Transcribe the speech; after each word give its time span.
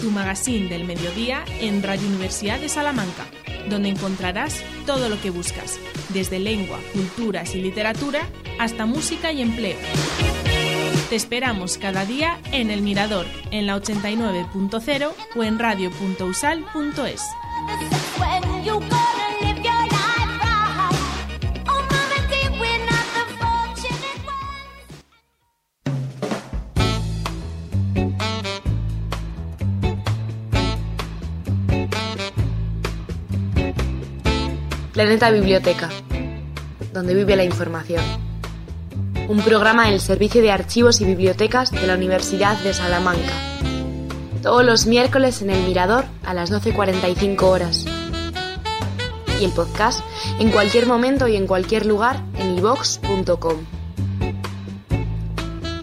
Tu 0.00 0.10
magazine 0.10 0.68
del 0.68 0.84
mediodía 0.84 1.44
en 1.60 1.82
Radio 1.82 2.06
Universidad 2.08 2.58
de 2.58 2.68
Salamanca 2.68 3.26
donde 3.68 3.88
encontrarás 3.88 4.62
todo 4.86 5.08
lo 5.08 5.20
que 5.20 5.30
buscas, 5.30 5.78
desde 6.10 6.38
lengua, 6.38 6.78
culturas 6.92 7.54
y 7.54 7.60
literatura 7.60 8.20
hasta 8.58 8.86
música 8.86 9.32
y 9.32 9.42
empleo. 9.42 9.76
Te 11.10 11.16
esperamos 11.16 11.78
cada 11.78 12.04
día 12.04 12.38
en 12.52 12.70
El 12.70 12.82
Mirador, 12.82 13.26
en 13.50 13.66
la 13.66 13.76
89.0 13.76 15.12
o 15.36 15.42
en 15.42 15.58
radio.usal.es. 15.58 17.22
Planeta 34.96 35.30
Biblioteca, 35.30 35.90
donde 36.94 37.14
vive 37.14 37.36
la 37.36 37.44
información. 37.44 38.02
Un 39.28 39.42
programa 39.42 39.90
del 39.90 40.00
Servicio 40.00 40.40
de 40.40 40.50
Archivos 40.50 41.02
y 41.02 41.04
Bibliotecas 41.04 41.70
de 41.70 41.86
la 41.86 41.96
Universidad 41.96 42.56
de 42.60 42.72
Salamanca. 42.72 43.34
Todos 44.40 44.64
los 44.64 44.86
miércoles 44.86 45.42
en 45.42 45.50
El 45.50 45.66
Mirador 45.66 46.06
a 46.24 46.32
las 46.32 46.50
12.45 46.50 47.42
horas. 47.42 47.84
Y 49.38 49.44
el 49.44 49.50
podcast 49.50 50.00
en 50.38 50.50
cualquier 50.50 50.86
momento 50.86 51.28
y 51.28 51.36
en 51.36 51.46
cualquier 51.46 51.84
lugar 51.84 52.22
en 52.38 52.56
ivox.com. 52.56 53.66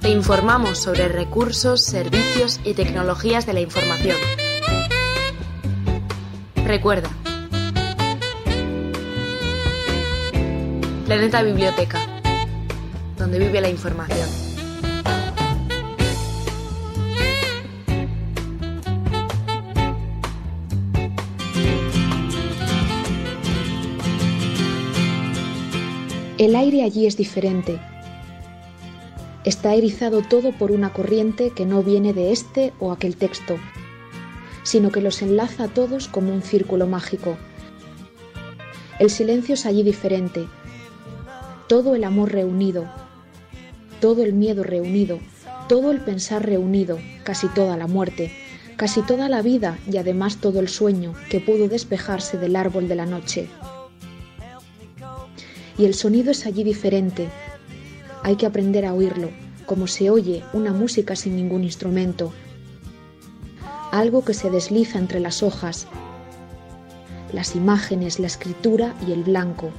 Te 0.02 0.10
informamos 0.10 0.80
sobre 0.80 1.08
recursos, 1.08 1.84
servicios 1.84 2.60
y 2.64 2.74
tecnologías 2.74 3.46
de 3.46 3.54
la 3.54 3.60
información. 3.60 4.18
Recuerda, 6.66 7.12
Planeta 11.06 11.44
Biblioteca, 11.44 12.00
donde 13.18 13.38
vive 13.38 13.60
la 13.60 13.70
información. 13.70 14.30
El 26.38 26.56
aire 26.56 26.84
allí 26.84 27.06
es 27.06 27.18
diferente. 27.18 27.82
Está 29.44 29.74
erizado 29.76 30.22
todo 30.22 30.54
por 30.54 30.72
una 30.72 30.94
corriente 30.94 31.50
que 31.50 31.66
no 31.66 31.84
viene 31.84 32.14
de 32.14 32.32
este 32.32 32.72
o 32.80 32.94
aquel 32.94 33.18
texto, 33.18 33.58
sino 34.64 34.90
que 34.90 35.02
los 35.02 35.22
enlaza 35.22 35.66
a 35.66 35.68
todos 35.68 36.08
como 36.08 36.34
un 36.34 36.42
círculo 36.42 36.88
mágico. 36.88 37.38
El 39.00 39.10
silencio 39.10 39.56
es 39.56 39.66
allí 39.66 39.84
diferente, 39.84 40.48
todo 41.74 41.96
el 41.96 42.04
amor 42.04 42.32
reunido, 42.32 42.86
todo 44.00 44.22
el 44.24 44.34
miedo 44.34 44.64
reunido, 44.64 45.18
todo 45.68 45.90
el 45.90 46.02
pensar 46.02 46.46
reunido, 46.46 47.00
casi 47.24 47.48
toda 47.48 47.78
la 47.78 47.88
muerte, 47.88 48.32
casi 48.76 49.02
toda 49.02 49.28
la 49.28 49.42
vida 49.42 49.80
y 49.92 49.98
además 49.98 50.38
todo 50.38 50.60
el 50.60 50.68
sueño 50.68 51.16
que 51.32 51.40
pudo 51.40 51.68
despejarse 51.68 52.38
del 52.38 52.58
árbol 52.58 52.88
de 52.88 52.94
la 52.94 53.08
noche. 53.08 53.48
Y 55.76 55.86
el 55.86 55.96
sonido 55.96 56.30
es 56.30 56.46
allí 56.46 56.64
diferente. 56.64 57.28
Hay 58.22 58.36
que 58.36 58.46
aprender 58.46 58.86
a 58.86 58.94
oírlo, 58.94 59.32
como 59.66 59.88
se 59.88 60.12
oye 60.12 60.44
una 60.54 60.74
música 60.74 61.16
sin 61.16 61.36
ningún 61.36 61.64
instrumento. 61.64 62.32
Algo 63.92 64.24
que 64.24 64.36
se 64.36 64.52
desliza 64.52 65.00
entre 65.00 65.20
las 65.20 65.42
hojas, 65.42 65.88
las 67.32 67.56
imágenes, 67.56 68.20
la 68.20 68.28
escritura 68.28 68.94
y 69.08 69.12
el 69.12 69.24
blanco, 69.24 69.72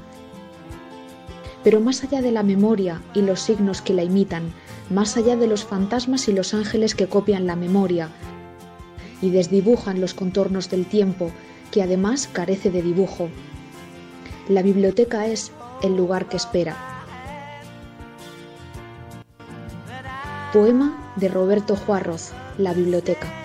pero 1.65 1.81
más 1.81 2.05
allá 2.05 2.21
de 2.21 2.31
la 2.31 2.43
memoria 2.43 3.01
y 3.15 3.23
los 3.23 3.41
signos 3.41 3.81
que 3.81 3.95
la 3.95 4.05
imitan, 4.05 4.53
más 4.91 5.17
allá 5.17 5.37
de 5.37 5.47
los 5.47 5.65
fantasmas 5.65 6.29
y 6.29 6.33
los 6.33 6.53
ángeles 6.53 6.95
que 6.95 7.09
copian 7.09 7.47
la 7.47 7.57
memoria 7.57 8.11
y 9.23 9.31
desdibujan 9.31 10.01
los 10.01 10.13
contornos 10.13 10.69
del 10.69 10.85
tiempo, 10.85 11.31
que 11.73 11.83
además 11.83 12.29
carece 12.31 12.71
de 12.71 12.83
dibujo. 12.83 13.31
La 14.49 14.61
biblioteca 14.61 15.27
es 15.27 15.51
el 15.83 15.97
lugar 15.97 16.29
que 16.29 16.37
espera. 16.37 16.77
Poema 20.53 21.13
de 21.17 21.29
Roberto 21.29 21.75
Juarroz, 21.75 22.33
La 22.59 22.75
biblioteca. 22.75 23.44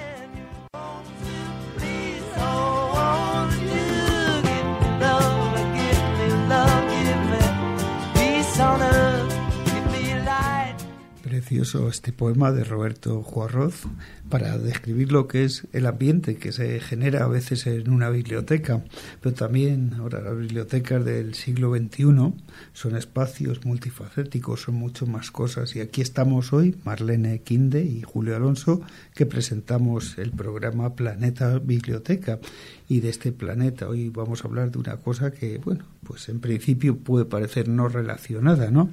Este 11.51 12.13
poema 12.13 12.51
de 12.51 12.63
Roberto 12.63 13.23
Juarroz 13.23 13.81
para 14.29 14.59
describir 14.59 15.11
lo 15.11 15.27
que 15.27 15.45
es 15.45 15.67
el 15.73 15.87
ambiente 15.87 16.35
que 16.35 16.51
se 16.51 16.79
genera 16.79 17.23
a 17.23 17.27
veces 17.27 17.65
en 17.65 17.89
una 17.89 18.11
biblioteca, 18.11 18.83
pero 19.19 19.33
también 19.33 19.95
ahora 19.97 20.21
las 20.21 20.37
bibliotecas 20.37 21.03
del 21.03 21.33
siglo 21.33 21.75
XXI 21.75 22.35
son 22.73 22.95
espacios 22.95 23.65
multifacéticos, 23.65 24.61
son 24.61 24.75
mucho 24.75 25.07
más 25.07 25.31
cosas 25.31 25.75
y 25.75 25.79
aquí 25.79 26.01
estamos 26.01 26.53
hoy, 26.53 26.75
Marlene 26.85 27.41
Quinde 27.41 27.83
y 27.83 28.03
Julio 28.03 28.35
Alonso, 28.35 28.81
que 29.15 29.25
presentamos 29.25 30.19
el 30.19 30.29
programa 30.29 30.93
Planeta 30.93 31.57
Biblioteca 31.57 32.39
y 32.87 33.01
de 33.01 33.09
este 33.09 33.31
planeta. 33.31 33.87
Hoy 33.87 34.09
vamos 34.09 34.43
a 34.43 34.47
hablar 34.47 34.71
de 34.71 34.79
una 34.79 34.97
cosa 34.97 35.31
que, 35.31 35.59
bueno, 35.59 35.85
pues 36.03 36.27
en 36.29 36.39
principio 36.39 36.97
puede 36.97 37.25
parecer 37.25 37.67
no 37.67 37.87
relacionada, 37.87 38.71
¿no? 38.71 38.89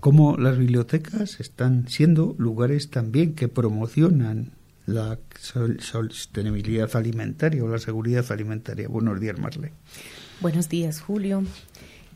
Cómo 0.00 0.36
las 0.36 0.58
bibliotecas 0.58 1.40
están 1.40 1.88
siendo 1.98 2.36
lugares 2.38 2.90
también 2.90 3.34
que 3.34 3.48
promocionan 3.48 4.52
la 4.86 5.18
sostenibilidad 5.80 6.94
alimentaria 6.94 7.64
o 7.64 7.66
la 7.66 7.80
seguridad 7.80 8.24
alimentaria. 8.30 8.86
Buenos 8.86 9.18
días, 9.18 9.36
Marle. 9.36 9.72
Buenos 10.40 10.68
días, 10.68 11.00
Julio. 11.00 11.42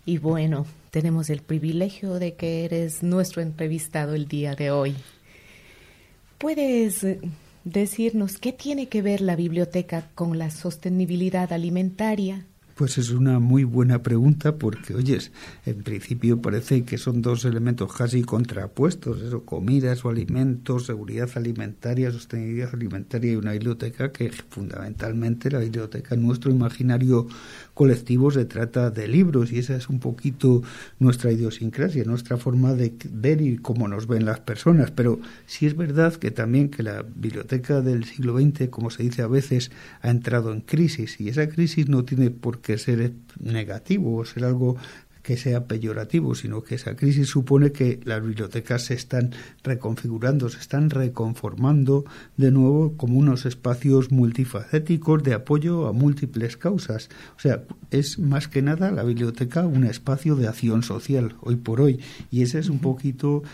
Y 0.06 0.18
bueno, 0.18 0.66
tenemos 0.92 1.30
el 1.30 1.42
privilegio 1.42 2.20
de 2.20 2.34
que 2.34 2.64
eres 2.64 3.02
nuestro 3.02 3.42
entrevistado 3.42 4.14
el 4.14 4.28
día 4.28 4.54
de 4.54 4.70
hoy. 4.70 4.94
¿Puedes 6.38 7.04
decirnos 7.64 8.38
qué 8.38 8.52
tiene 8.52 8.86
que 8.86 9.02
ver 9.02 9.20
la 9.20 9.34
biblioteca 9.34 10.10
con 10.14 10.38
la 10.38 10.52
sostenibilidad 10.52 11.52
alimentaria? 11.52 12.46
Pues 12.82 12.98
es 12.98 13.10
una 13.10 13.38
muy 13.38 13.62
buena 13.62 14.02
pregunta 14.02 14.56
porque, 14.56 14.92
oyes, 14.96 15.30
en 15.66 15.84
principio 15.84 16.42
parece 16.42 16.82
que 16.82 16.98
son 16.98 17.22
dos 17.22 17.44
elementos 17.44 17.92
casi 17.92 18.22
contrapuestos, 18.22 19.22
eso, 19.22 19.44
comidas 19.44 20.04
o 20.04 20.08
alimentos, 20.08 20.86
seguridad 20.86 21.30
alimentaria, 21.36 22.10
sostenibilidad 22.10 22.74
alimentaria 22.74 23.34
y 23.34 23.36
una 23.36 23.52
biblioteca 23.52 24.10
que 24.10 24.32
fundamentalmente 24.32 25.48
la 25.48 25.60
biblioteca 25.60 26.16
nuestro 26.16 26.50
imaginario 26.50 27.28
colectivo 27.74 28.32
se 28.32 28.46
trata 28.46 28.90
de 28.90 29.06
libros 29.06 29.52
y 29.52 29.60
esa 29.60 29.76
es 29.76 29.88
un 29.88 30.00
poquito 30.00 30.64
nuestra 30.98 31.30
idiosincrasia, 31.30 32.02
nuestra 32.02 32.36
forma 32.36 32.74
de 32.74 32.94
ver 33.12 33.42
y 33.42 33.58
cómo 33.58 33.86
nos 33.86 34.08
ven 34.08 34.24
las 34.24 34.40
personas, 34.40 34.90
pero 34.90 35.20
sí 35.46 35.66
es 35.66 35.76
verdad 35.76 36.14
que 36.16 36.32
también 36.32 36.68
que 36.68 36.82
la 36.82 37.02
biblioteca 37.02 37.80
del 37.80 38.02
siglo 38.06 38.36
XX, 38.40 38.68
como 38.70 38.90
se 38.90 39.04
dice 39.04 39.22
a 39.22 39.28
veces, 39.28 39.70
ha 40.00 40.10
entrado 40.10 40.52
en 40.52 40.62
crisis 40.62 41.20
y 41.20 41.28
esa 41.28 41.48
crisis 41.48 41.88
no 41.88 42.04
tiene 42.04 42.30
por 42.30 42.60
que 42.72 42.78
ser 42.78 43.12
negativo 43.38 44.16
o 44.16 44.24
ser 44.24 44.44
algo 44.44 44.76
que 45.22 45.36
sea 45.36 45.66
peyorativo, 45.66 46.34
sino 46.34 46.62
que 46.62 46.74
esa 46.74 46.96
crisis 46.96 47.28
supone 47.28 47.70
que 47.70 48.00
las 48.04 48.22
bibliotecas 48.22 48.86
se 48.86 48.94
están 48.94 49.30
reconfigurando, 49.62 50.48
se 50.48 50.58
están 50.58 50.90
reconformando 50.90 52.04
de 52.36 52.50
nuevo 52.50 52.96
como 52.96 53.18
unos 53.18 53.46
espacios 53.46 54.10
multifacéticos 54.10 55.22
de 55.22 55.34
apoyo 55.34 55.86
a 55.86 55.92
múltiples 55.92 56.56
causas. 56.56 57.08
O 57.36 57.40
sea, 57.40 57.62
es 57.90 58.18
más 58.18 58.48
que 58.48 58.62
nada 58.62 58.90
la 58.90 59.04
biblioteca 59.04 59.64
un 59.64 59.84
espacio 59.84 60.34
de 60.34 60.48
acción 60.48 60.82
social 60.82 61.36
hoy 61.40 61.56
por 61.56 61.80
hoy 61.80 62.00
y 62.30 62.42
ese 62.42 62.58
es 62.58 62.68
un 62.68 62.80
poquito 62.80 63.44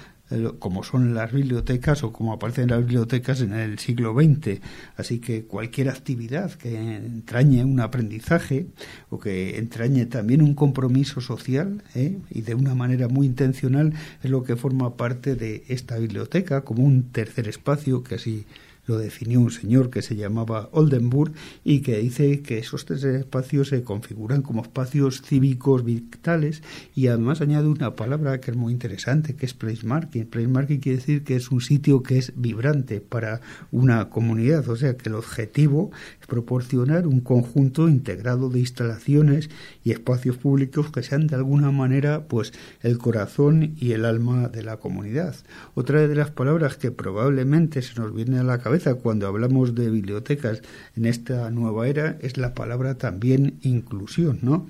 como 0.59 0.85
son 0.85 1.15
las 1.15 1.33
bibliotecas 1.33 2.03
o 2.03 2.13
como 2.13 2.33
aparecen 2.33 2.69
las 2.69 2.81
bibliotecas 2.81 3.41
en 3.41 3.55
el 3.55 3.79
siglo 3.79 4.15
XX. 4.15 4.61
Así 4.97 5.21
que 5.21 5.45
cualquier 5.45 5.89
actividad 5.89 6.53
que 6.53 6.97
entrañe 6.97 7.65
un 7.65 7.81
aprendizaje 7.81 8.67
o 9.09 9.19
que 9.19 9.59
entrañe 9.59 10.07
también 10.07 10.43
un 10.43 10.55
compromiso 10.55 11.21
social 11.21 11.83
¿eh? 11.95 12.19
y 12.31 12.43
de 12.43 12.55
una 12.55 12.75
manera 12.75 13.09
muy 13.09 13.27
intencional 13.27 13.95
es 14.23 14.31
lo 14.31 14.45
que 14.45 14.57
forma 14.57 14.97
parte 14.97 15.35
de 15.35 15.65
esta 15.69 15.99
biblioteca 15.99 16.63
como 16.63 16.85
un 16.85 17.05
tercer 17.11 17.49
espacio 17.49 18.03
que 18.03 18.17
así 18.17 18.47
lo 18.89 18.99
definió 18.99 19.41
un 19.41 19.51
señor 19.51 19.91
que 19.91 20.03
se 20.03 20.17
llamaba 20.17 20.71
Oldenburg 20.73 21.33
y 21.63 21.81
que 21.83 21.99
dice 21.99 22.41
que 22.43 22.59
esos 22.59 22.87
tres 22.87 23.05
espacios 23.05 23.69
se 23.69 23.85
configuran 23.85 24.43
como 24.43 24.63
espacios 24.63 25.23
cívicos 25.23 25.85
vitales 25.85 26.63
y 26.95 27.09
además 27.09 27.41
añade 27.43 27.69
una 27.69 27.95
palabra 27.95 28.41
que 28.41 28.51
es 28.51 28.57
muy 28.57 28.73
interesante 28.73 29.37
que 29.37 29.47
es 29.47 29.55
place 29.55 29.87
marking. 29.87 30.27
Place 30.27 30.49
marking 30.49 30.81
quiere 30.81 30.99
decir 30.99 31.23
que 31.23 31.37
es 31.37 31.51
un 31.51 31.61
sitio 31.61 32.03
que 32.03 32.17
es 32.17 32.33
vibrante 32.35 33.01
para 33.01 33.43
una 33.71 34.09
comunidad, 34.09 34.67
o 34.69 34.77
sea 34.77 34.97
que 34.97 35.11
el 35.11 35.15
objetivo 35.15 35.91
es 36.21 36.27
proporcionar 36.27 37.07
un 37.07 37.21
conjunto 37.21 37.89
integrado 37.89 38.49
de 38.49 38.61
instalaciones 38.61 39.51
y 39.85 39.93
espacios 39.93 40.39
públicos 40.39 40.91
que 40.91 41.03
sean 41.03 41.27
de 41.27 41.37
alguna 41.37 41.71
manera 41.71 42.27
pues 42.27 42.53
el 42.81 42.97
corazón 42.97 43.75
y 43.77 43.93
el 43.93 44.07
alma 44.07 44.49
de 44.49 44.63
la 44.63 44.79
comunidad. 44.79 45.37
Otra 45.75 46.09
de 46.09 46.15
las 46.15 46.31
palabras 46.31 46.79
que 46.79 46.91
probablemente 46.91 47.83
se 47.83 48.01
nos 48.01 48.15
viene 48.15 48.39
a 48.39 48.45
la 48.45 48.59
cabeza 48.59 48.78
cuando 49.03 49.27
hablamos 49.27 49.75
de 49.75 49.91
bibliotecas 49.91 50.63
en 50.97 51.05
esta 51.07 51.51
nueva 51.51 51.89
era 51.89 52.19
es 52.21 52.37
la 52.37 52.55
palabra 52.55 52.97
también 52.97 53.59
inclusión, 53.63 54.39
¿no? 54.43 54.67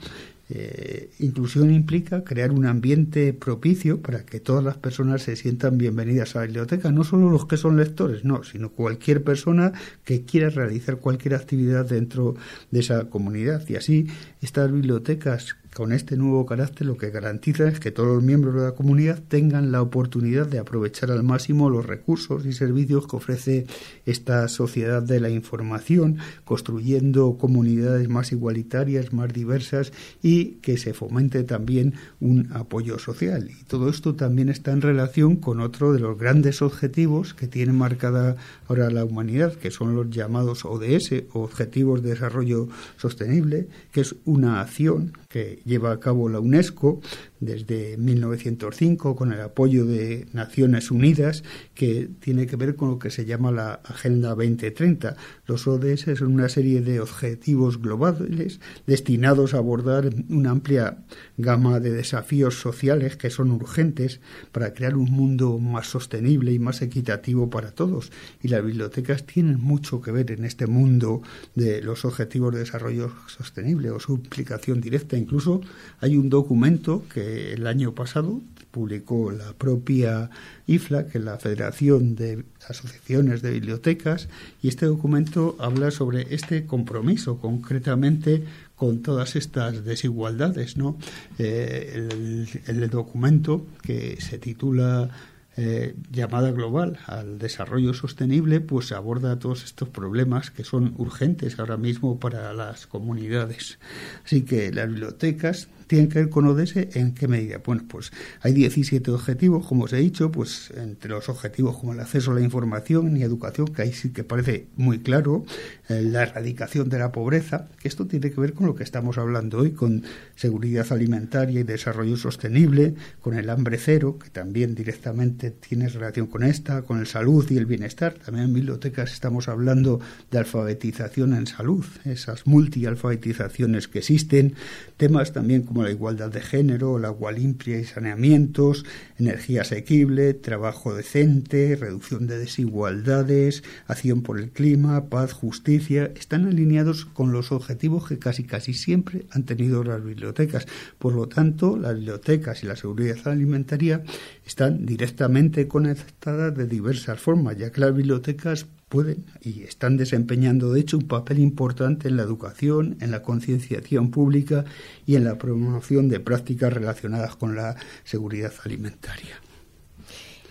Eh, 0.51 1.11
inclusión 1.19 1.71
implica 1.71 2.25
crear 2.25 2.53
un 2.53 2.65
ambiente 2.65 3.35
propicio 3.35 4.01
para 4.01 4.25
que 4.25 4.41
todas 4.41 4.65
las 4.65 4.79
personas 4.79 5.23
se 5.23 5.37
sientan 5.37 5.77
bienvenidas 5.77 6.35
a 6.35 6.41
la 6.41 6.47
biblioteca, 6.47 6.91
no 6.91 7.05
solo 7.05 7.29
los 7.29 7.45
que 7.45 7.59
son 7.59 7.77
lectores, 7.77 8.25
no, 8.25 8.43
sino 8.45 8.71
cualquier 8.71 9.23
persona 9.23 9.73
que 10.05 10.23
quiera 10.23 10.49
realizar 10.49 10.97
cualquier 10.97 11.35
actividad 11.35 11.85
dentro 11.87 12.35
de 12.71 12.81
esa 12.81 13.11
comunidad. 13.11 13.69
Y 13.69 13.77
así 13.77 14.07
estas 14.41 14.73
bibliotecas 14.73 15.55
con 15.79 15.93
este 15.93 16.17
nuevo 16.17 16.45
carácter 16.45 16.89
lo 16.89 16.97
que 16.97 17.11
garantiza 17.11 17.69
es 17.69 17.79
que 17.79 17.93
todos 17.93 18.09
los 18.09 18.21
miembros 18.25 18.53
de 18.57 18.63
la 18.63 18.73
comunidad 18.73 19.21
tengan 19.29 19.71
la 19.71 19.81
oportunidad 19.81 20.49
de 20.49 20.59
aprovechar 20.59 21.13
al 21.13 21.23
máximo 21.23 21.71
los 21.71 21.87
recursos 21.87 22.45
y 22.47 22.53
servicios 22.53 23.07
que 23.07 23.15
ofrece 23.15 23.67
esta 24.05 24.49
sociedad 24.49 25.05
de 25.05 25.21
la 25.21 25.31
información, 25.31 26.19
construyendo 26.45 27.39
comunidades 27.39 28.09
más 28.09 28.33
igualitarias, 28.33 29.13
más 29.13 29.33
diversas 29.33 29.93
y 30.21 30.57
que 30.63 30.79
se 30.79 30.95
fomente 30.95 31.45
también 31.45 31.95
un 32.19 32.49
apoyo 32.55 32.99
social. 32.99 33.49
Y 33.49 33.63
todo 33.63 33.89
esto 33.89 34.17
también 34.17 34.49
está 34.49 34.73
en 34.73 34.81
relación 34.81 35.37
con 35.37 35.61
otro 35.61 35.93
de 35.93 36.01
los 36.01 36.19
grandes 36.19 36.61
objetivos 36.61 37.35
que 37.35 37.47
tiene 37.47 37.73
marcada 37.73 38.35
ahora 38.67 38.91
la 38.91 39.05
humanidad, 39.05 39.55
que 39.55 39.71
son 39.71 39.95
los 39.95 40.11
llamados 40.11 40.65
ODS, 40.65 41.23
Objetivos 41.33 42.03
de 42.03 42.11
Desarrollo 42.11 42.67
Sostenible, 42.97 43.69
que 43.93 44.01
es 44.01 44.17
una 44.25 44.61
acción 44.61 45.13
que 45.29 45.61
lleva 45.67 45.93
a 45.93 46.01
cabo 46.01 46.29
la 46.31 46.41
UNESCO 46.41 47.01
desde 47.41 47.97
1905 47.97 49.17
con 49.17 49.33
el 49.33 49.41
apoyo 49.41 49.85
de 49.85 50.27
Naciones 50.33 50.91
Unidas 50.91 51.45
que 51.75 52.09
tiene 52.21 52.47
que 52.47 52.57
ver 52.57 52.77
con 52.77 52.91
lo 52.91 52.99
que 52.99 53.11
se 53.11 53.25
llama 53.25 53.53
la 53.53 53.75
Agenda 53.85 54.31
2030. 54.31 55.17
Los 55.47 55.67
ODS 55.67 56.19
son 56.19 56.35
una 56.35 56.49
serie 56.49 56.81
de 56.81 57.01
objetivos 57.01 57.81
globales 57.81 58.61
destinados 58.87 59.55
a 59.55 59.59
abordar 59.59 60.11
una 60.29 60.51
amplia 60.51 60.99
gama 61.37 61.81
de 61.81 61.93
desafíos 61.93 62.61
sociales 62.61 63.17
que 63.17 63.31
son 63.31 63.51
urgentes 63.51 64.21
para 64.53 64.75
crear 64.75 64.97
un 64.97 65.11
mundo 65.11 65.59
más 65.59 65.87
sostenible 65.87 66.53
y 66.53 66.59
más 66.59 66.83
equitativo 66.83 67.51
para 67.51 67.73
todos. 67.73 68.11
Y 68.43 68.49
las 68.49 68.65
bibliotecas 68.65 69.25
tienen 69.25 69.61
mucho 69.61 70.01
que 70.01 70.13
ver 70.13 70.31
en 70.31 70.45
este 70.45 70.67
mundo 70.67 71.23
de 71.55 71.83
los 71.83 72.05
objetivos 72.05 72.53
de 72.53 72.61
desarrollo 72.61 73.13
sostenible 73.27 73.91
o 73.91 74.01
su 74.01 74.15
implicación 74.15 74.81
directa. 74.81 75.17
Incluso 75.17 75.61
hay 76.01 76.17
un 76.17 76.29
documento 76.29 77.05
que 77.13 77.28
el 77.29 77.67
año 77.67 77.95
pasado 77.95 78.41
publicó 78.71 79.31
la 79.31 79.53
propia 79.55 80.31
IFLA, 80.67 81.07
que 81.07 81.19
es 81.19 81.25
la 81.25 81.39
Federación 81.39 82.15
de 82.15 82.45
Asociaciones 82.69 83.43
de 83.43 83.53
Bibliotecas, 83.53 84.29
y 84.63 84.69
este 84.69 84.87
documento 84.87 85.57
habla 85.59 85.91
sobre 85.91 86.35
este 86.35 86.67
compromiso 86.67 87.39
concretamente 87.39 88.45
con 88.77 89.03
todas 89.03 89.37
estas 89.37 89.85
desigualdades. 89.85 90.77
¿no? 90.77 90.99
Eh, 91.39 92.47
el, 92.67 92.89
documento 92.91 93.67
que 93.83 94.21
se 94.21 94.39
titula 94.39 95.11
eh, 95.57 95.97
llamada 96.13 96.53
global 96.53 96.99
al 97.07 97.39
desarrollo 97.39 97.93
sostenible, 97.93 98.61
pues 98.61 98.93
aborda 98.93 99.39
todos 99.39 99.65
estos 99.65 99.89
problemas 99.89 100.53
que 100.53 100.63
son 100.63 100.95
urgentes 100.99 101.59
ahora 101.59 101.77
mismo 101.77 102.21
para 102.21 102.53
las 102.53 102.87
comunidades. 102.87 103.81
Así 104.25 104.43
que 104.43 104.73
las 104.73 104.89
bibliotecas 104.89 105.69
tienen 105.89 106.09
que 106.09 106.21
ver 106.21 106.29
con 106.29 106.47
ODS 106.47 106.77
en 106.77 107.15
qué 107.15 107.27
medida. 107.27 107.61
Bueno, 107.65 107.83
pues 107.89 108.13
hay 108.41 108.53
17 108.53 109.11
objetivos, 109.11 109.67
como 109.67 109.85
os 109.85 109.93
he 109.93 109.97
dicho, 109.97 110.31
pues 110.31 110.71
entre 110.77 111.11
los 111.11 111.29
objetivos 111.29 111.77
como 111.79 111.95
el 111.95 112.01
acceso 112.01 112.31
a 112.31 112.35
la 112.35 112.43
información 112.43 113.17
y 113.17 113.23
educación, 113.23 113.69
que 113.69 113.83
ahí 113.83 113.93
sí 113.93 114.11
que 114.11 114.23
parece 114.23 114.69
muy 114.77 115.01
claro, 115.01 115.45
eh, 115.89 116.03
la 116.03 116.23
erradicación 116.23 116.89
de 116.89 116.99
la 116.99 117.11
pobreza, 117.11 117.69
que 117.81 117.89
esto 117.89 118.07
tiene 118.07 118.31
que 118.31 118.41
ver 118.41 118.53
con 118.53 118.67
lo 118.67 118.75
que 118.75 118.85
estamos 118.85 119.19
hablando 119.19 119.59
hoy, 119.59 119.73
con 119.73 120.05
seguridad 120.37 120.87
alimentaria 120.91 121.61
y 121.61 121.63
desarrollo 121.65 122.17
sostenible, 122.17 122.95
con 123.21 123.37
el 123.37 123.51
hambre 123.51 123.79
cero, 123.79 124.19
que 124.23 124.31
también 124.31 124.75
directamente 124.75 125.51
tiene 125.51 125.89
relación 125.89 126.27
con 126.27 126.43
esta, 126.43 126.83
con 126.83 126.99
el 126.99 127.07
salud 127.07 127.51
y 127.51 127.57
el 127.57 127.67
bienestar. 127.67 128.15
También 128.15 128.47
en 128.47 128.55
bibliotecas 128.55 129.13
estamos 129.13 129.49
hablando 129.49 130.01
de 130.31 130.39
alfabetización 130.39 131.35
en 131.35 131.47
salud, 131.47 131.85
esas 132.05 132.47
multialfabetizaciones 132.47 133.89
que 133.89 134.01
existen, 134.01 134.55
temas 134.97 135.33
también 135.33 135.63
como 135.63 135.78
la 135.83 135.91
igualdad 135.91 136.31
de 136.31 136.41
género, 136.41 136.99
el 136.99 137.05
agua 137.05 137.33
limpia 137.33 137.79
y 137.79 137.85
saneamientos, 137.85 138.85
energía 139.19 139.63
asequible, 139.63 140.35
trabajo 140.35 140.95
decente, 140.95 141.77
reducción 141.77 142.27
de 142.27 142.39
desigualdades, 142.39 143.63
acción 143.87 144.23
por 144.23 144.39
el 144.39 144.51
clima, 144.51 145.07
paz, 145.07 145.33
justicia, 145.33 146.13
están 146.17 146.47
alineados 146.47 147.05
con 147.05 147.33
los 147.33 147.53
objetivos 147.53 148.09
que 148.09 148.19
casi 148.19 148.45
casi 148.45 148.75
siempre 148.75 149.27
han 149.31 149.45
tenido 149.45 149.85
las 149.85 150.03
bibliotecas. 150.05 150.67
Por 150.99 151.15
lo 151.15 151.29
tanto, 151.29 151.77
las 151.77 151.95
bibliotecas 151.95 152.63
y 152.63 152.67
la 152.67 152.77
seguridad 152.77 153.19
alimentaria 153.27 154.03
están 154.47 154.87
directamente 154.87 155.69
conectadas 155.69 156.57
de 156.57 156.67
diversas 156.67 157.21
formas, 157.21 157.57
ya 157.57 157.71
que 157.71 157.81
las 157.81 157.95
bibliotecas 157.95 158.67
pueden 158.89 159.25
y 159.43 159.63
están 159.63 159.97
desempeñando, 159.97 160.73
de 160.73 160.81
hecho, 160.81 160.99
un 160.99 161.09
papel 161.09 161.39
importante 161.39 162.09
en 162.09 162.17
la 162.17 162.23
educación, 162.23 162.97
en 163.01 163.11
la 163.11 163.23
concienciación 163.23 164.11
pública 164.11 164.65
y 165.07 165.17
en 165.17 165.25
la 165.25 165.37
promoción 165.37 166.09
de 166.09 166.21
prácticas 166.21 166.73
relacionadas 166.73 167.37
con 167.37 167.55
la 167.55 167.77
seguridad 168.05 168.53
alimentaria. 168.65 169.41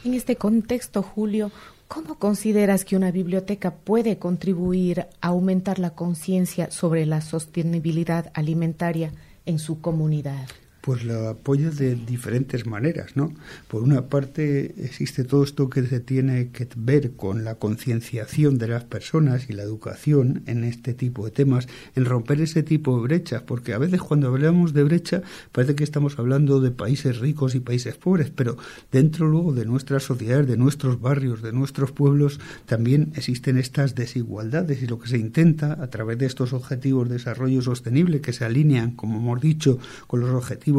En 0.03 0.13
este 0.13 0.35
contexto, 0.35 1.01
Julio, 1.01 1.51
¿cómo 1.87 2.19
consideras 2.19 2.85
que 2.85 2.95
una 2.95 3.11
biblioteca 3.11 3.71
puede 3.71 4.17
contribuir 4.17 5.07
a 5.21 5.27
aumentar 5.27 5.79
la 5.79 5.91
conciencia 5.91 6.71
sobre 6.71 7.05
la 7.05 7.21
sostenibilidad 7.21 8.31
alimentaria 8.33 9.11
en 9.45 9.59
su 9.59 9.81
comunidad? 9.81 10.47
Pues 10.87 11.03
lo 11.03 11.27
apoya 11.27 11.69
de 11.69 11.95
diferentes 11.95 12.65
maneras, 12.65 13.17
¿no? 13.17 13.33
Por 13.67 13.83
una 13.83 14.07
parte 14.07 14.73
existe 14.85 15.25
todo 15.25 15.43
esto 15.43 15.69
que 15.69 15.85
se 15.85 15.99
tiene 15.99 16.51
que 16.51 16.65
ver 16.77 17.11
con 17.11 17.43
la 17.43 17.55
concienciación 17.55 18.57
de 18.57 18.69
las 18.69 18.85
personas 18.85 19.49
y 19.49 19.53
la 19.53 19.63
educación 19.63 20.43
en 20.45 20.63
este 20.63 20.93
tipo 20.93 21.25
de 21.25 21.31
temas, 21.31 21.67
en 21.97 22.05
romper 22.05 22.39
ese 22.39 22.63
tipo 22.63 22.95
de 22.95 23.03
brechas, 23.03 23.41
porque 23.41 23.73
a 23.73 23.77
veces 23.79 23.99
cuando 23.99 24.29
hablamos 24.29 24.71
de 24.71 24.83
brecha 24.85 25.23
parece 25.51 25.75
que 25.75 25.83
estamos 25.83 26.17
hablando 26.19 26.61
de 26.61 26.71
países 26.71 27.19
ricos 27.19 27.53
y 27.53 27.59
países 27.59 27.97
pobres, 27.97 28.31
pero 28.33 28.55
dentro 28.89 29.27
luego 29.27 29.51
de 29.51 29.65
nuestras 29.65 30.03
sociedades, 30.03 30.47
de 30.47 30.55
nuestros 30.55 31.01
barrios, 31.01 31.41
de 31.41 31.51
nuestros 31.51 31.91
pueblos, 31.91 32.39
también 32.65 33.11
existen 33.17 33.57
estas 33.57 33.93
desigualdades 33.93 34.81
y 34.81 34.87
lo 34.87 34.99
que 34.99 35.09
se 35.09 35.17
intenta 35.17 35.83
a 35.83 35.89
través 35.89 36.17
de 36.17 36.27
estos 36.27 36.53
objetivos 36.53 37.09
de 37.09 37.15
desarrollo 37.15 37.61
sostenible 37.61 38.21
que 38.21 38.31
se 38.31 38.45
alinean, 38.45 38.91
como 38.91 39.17
hemos 39.17 39.41
dicho, 39.41 39.79
con 40.07 40.21
los 40.21 40.29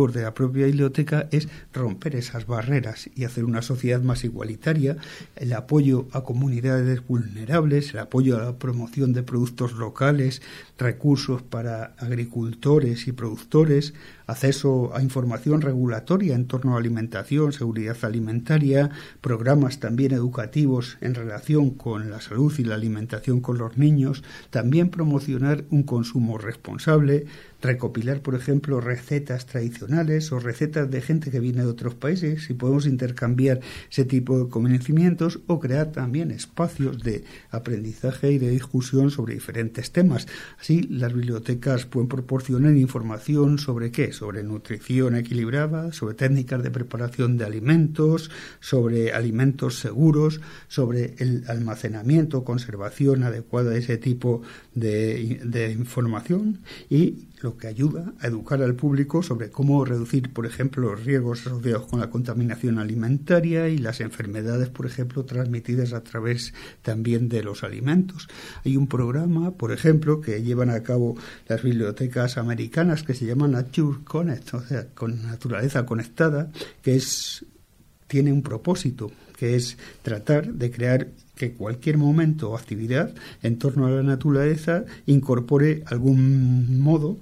de 0.07 0.23
la 0.23 0.33
propia 0.33 0.67
biblioteca 0.67 1.28
es 1.33 1.49
romper 1.73 2.14
esas 2.14 2.47
barreras 2.47 3.11
y 3.14 3.25
hacer 3.25 3.45
una 3.45 3.62
sociedad 3.62 4.00
más 4.00 4.25
igualitaria, 4.25 4.97
el 5.35 5.52
apoyo 5.52 6.07
a 6.12 6.23
comunidades 6.23 7.07
vulnerables, 7.07 7.93
el 7.93 7.99
apoyo 7.99 8.37
a 8.37 8.45
la 8.45 8.59
promoción 8.59 9.12
de 9.12 9.25
productos 9.25 9.73
locales, 9.73 10.40
recursos 10.78 11.43
para 11.43 11.97
agricultores 11.99 13.09
y 13.09 13.12
productores, 13.12 13.95
acceso 14.29 14.95
a 14.95 15.03
información 15.03 15.63
regulatoria 15.63 16.35
en 16.35 16.47
torno 16.47 16.75
a 16.75 16.79
alimentación, 16.79 17.53
seguridad 17.53 17.97
alimentaria, 18.03 18.91
programas 19.23 19.81
también 19.81 20.13
educativos 20.13 20.99
en 21.01 21.15
relación 21.15 21.71
con 21.71 22.11
la 22.11 22.21
salud 22.21 22.53
y 22.59 22.65
la 22.65 22.75
alimentación 22.75 23.41
con 23.41 23.57
los 23.59 23.79
niños, 23.79 24.23
también 24.51 24.91
promocionar 24.91 25.65
un 25.71 25.83
consumo 25.83 26.37
responsable, 26.37 27.27
recopilar, 27.61 28.21
por 28.21 28.35
ejemplo, 28.35 28.81
recetas 28.81 29.47
tradicionales 29.47 30.31
o 30.31 30.39
recetas 30.39 30.91
de 30.91 31.01
gente 31.01 31.31
que 31.31 31.41
viene 31.41 31.63
de 31.63 31.69
otros 31.69 31.95
países 31.95 32.51
y 32.51 32.55
podemos 32.55 32.87
intercambiar 32.87 33.61
ese 33.91 34.05
tipo 34.05 34.39
de 34.39 34.49
conocimientos 34.49 35.41
o 35.47 35.59
crear 35.59 35.91
también 35.91 36.31
espacios 36.31 37.03
de 37.03 37.25
aprendizaje 37.51 38.31
y 38.33 38.39
de 38.39 38.51
discusión 38.51 39.11
sobre 39.11 39.35
diferentes 39.35 39.91
temas. 39.91 40.29
Así, 40.61 40.83
las 40.83 41.13
bibliotecas 41.15 41.87
pueden 41.87 42.09
proporcionar 42.09 42.77
información 42.77 43.59
sobre 43.59 43.91
qué, 43.91 44.13
sobre 44.19 44.43
nutrición 44.43 45.15
equilibrada, 45.15 45.93
sobre 45.93 46.15
técnicas 46.15 46.61
de 46.63 46.73
preparación 46.73 47.39
de 47.39 47.45
alimentos, 47.45 48.31
sobre 48.59 49.13
alimentos 49.13 49.79
seguros, 49.79 50.41
sobre 50.67 51.15
el 51.19 51.45
almacenamiento, 51.47 52.43
conservación 52.43 53.23
adecuada 53.23 53.71
de 53.71 53.79
ese 53.79 53.97
tipo 53.97 54.43
de, 54.75 55.41
de 55.45 55.71
información 55.71 56.59
y 56.91 57.29
lo 57.42 57.57
que 57.57 57.66
ayuda 57.66 58.12
a 58.21 58.26
educar 58.26 58.62
al 58.62 58.75
público 58.75 59.23
sobre 59.23 59.50
cómo 59.50 59.85
reducir, 59.85 60.33
por 60.33 60.47
ejemplo, 60.47 60.90
los 60.90 61.04
riesgos 61.04 61.47
asociados 61.47 61.87
con 61.87 62.00
la 62.00 62.11
contaminación 62.11 62.78
alimentaria 62.78 63.68
y 63.68 63.78
las 63.78 64.00
enfermedades, 64.00 64.68
por 64.68 64.87
ejemplo, 64.87 65.25
transmitidas 65.25 65.92
a 65.92 66.02
través 66.02 66.54
también 66.83 67.28
de 67.28 67.42
los 67.42 67.64
alimentos. 67.64 68.28
Hay 68.64 68.76
un 68.76 68.88
programa, 68.88 69.52
por 69.52 69.73
ejemplo, 69.73 70.21
que 70.21 70.42
llevan 70.42 70.71
a 70.71 70.83
cabo 70.83 71.16
las 71.47 71.62
bibliotecas 71.62 72.38
americanas 72.38 73.02
que 73.02 73.14
se 73.14 73.26
llama 73.26 73.49
Nature 73.49 73.99
Connect, 74.04 74.54
o 74.54 74.61
sea, 74.62 74.88
con 74.95 75.23
naturaleza 75.23 75.87
conectada, 75.87 76.50
que 76.83 76.97
es 76.97 77.45
tiene 78.09 78.33
un 78.33 78.42
propósito, 78.42 79.12
que 79.38 79.54
es 79.57 79.78
tratar 80.02 80.52
de 80.54 80.71
crear 80.71 81.09
que 81.37 81.52
cualquier 81.52 81.97
momento 81.97 82.50
o 82.50 82.57
actividad 82.57 83.14
en 83.42 83.59
torno 83.59 83.87
a 83.87 83.90
la 83.90 84.02
naturaleza 84.02 84.85
incorpore 85.07 85.85
algún 85.87 86.80
modo 86.80 87.16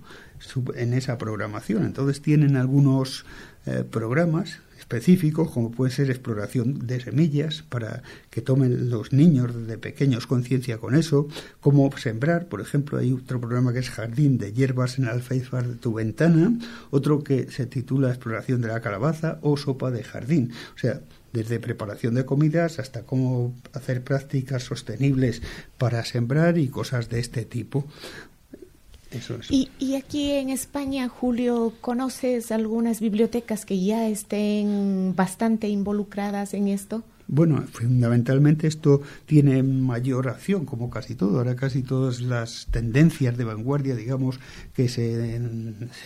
en 0.75 0.94
esa 0.94 1.18
programación. 1.18 1.85
Entonces 1.85 2.23
tienen 2.23 2.56
algunos 2.56 3.26
eh, 3.66 3.85
programas 3.88 4.61
específicos, 4.78 5.50
como 5.50 5.73
puede 5.73 5.90
ser 5.90 6.11
exploración 6.11 6.87
de 6.87 7.00
semillas, 7.00 7.64
para 7.68 8.02
que 8.30 8.40
tomen 8.40 8.88
los 8.88 9.12
niños 9.12 9.66
de 9.66 9.78
pequeños 9.78 10.28
conciencia 10.28 10.78
con 10.78 10.94
eso, 10.94 11.26
cómo 11.61 11.90
sembrar, 11.96 12.46
por 12.46 12.61
ejemplo, 12.61 12.99
hay 12.99 13.12
otro 13.12 13.40
programa 13.40 13.73
que 13.73 13.80
es 13.80 13.90
Jardín 13.90 14.38
de 14.38 14.52
hierbas 14.52 14.99
en 14.99 15.06
alféizar 15.06 15.66
de 15.66 15.75
tu 15.75 15.94
ventana, 15.94 16.56
otro 16.90 17.25
que 17.25 17.50
se 17.50 17.66
titula 17.66 18.11
Exploración 18.11 18.61
de 18.61 18.68
la 18.68 18.80
calabaza 18.80 19.38
o 19.42 19.56
Sopa 19.56 19.90
de 19.90 20.04
jardín. 20.04 20.52
O 20.76 20.78
sea, 20.78 21.00
desde 21.37 21.61
preparación 21.61 22.14
de 22.14 22.25
comidas 22.25 22.78
hasta 22.78 23.02
cómo 23.02 23.52
hacer 23.75 24.02
prácticas 24.02 24.62
sostenibles 24.62 25.43
para 25.76 26.02
sembrar 26.05 26.57
y 26.57 26.69
cosas 26.69 27.11
de 27.11 27.21
este 27.21 27.45
tipo. 27.45 27.85
Eso 29.11 29.37
es. 29.37 29.50
Y, 29.50 29.71
y, 29.78 29.97
aquí 29.97 30.33
en 30.33 30.49
España, 30.49 31.09
Julio, 31.09 31.75
¿conoces 31.81 32.50
algunas 32.50 33.00
bibliotecas 33.00 33.66
que 33.66 33.78
ya 33.78 34.09
estén 34.09 35.14
bastante 35.14 35.69
involucradas 35.69 36.55
en 36.55 36.69
esto? 36.69 37.02
Bueno, 37.28 37.64
fundamentalmente 37.73 38.68
esto 38.68 39.02
tiene 39.26 39.62
mayor 39.64 40.28
acción, 40.28 40.64
como 40.64 40.90
casi 40.90 41.16
todo. 41.16 41.38
Ahora 41.38 41.56
casi 41.56 41.83
todas 41.83 42.21
las 42.21 42.68
tendencias 42.71 43.37
de 43.37 43.42
vanguardia, 43.42 43.97
digamos, 43.97 44.38
que 44.75 44.88
se, 44.88 45.35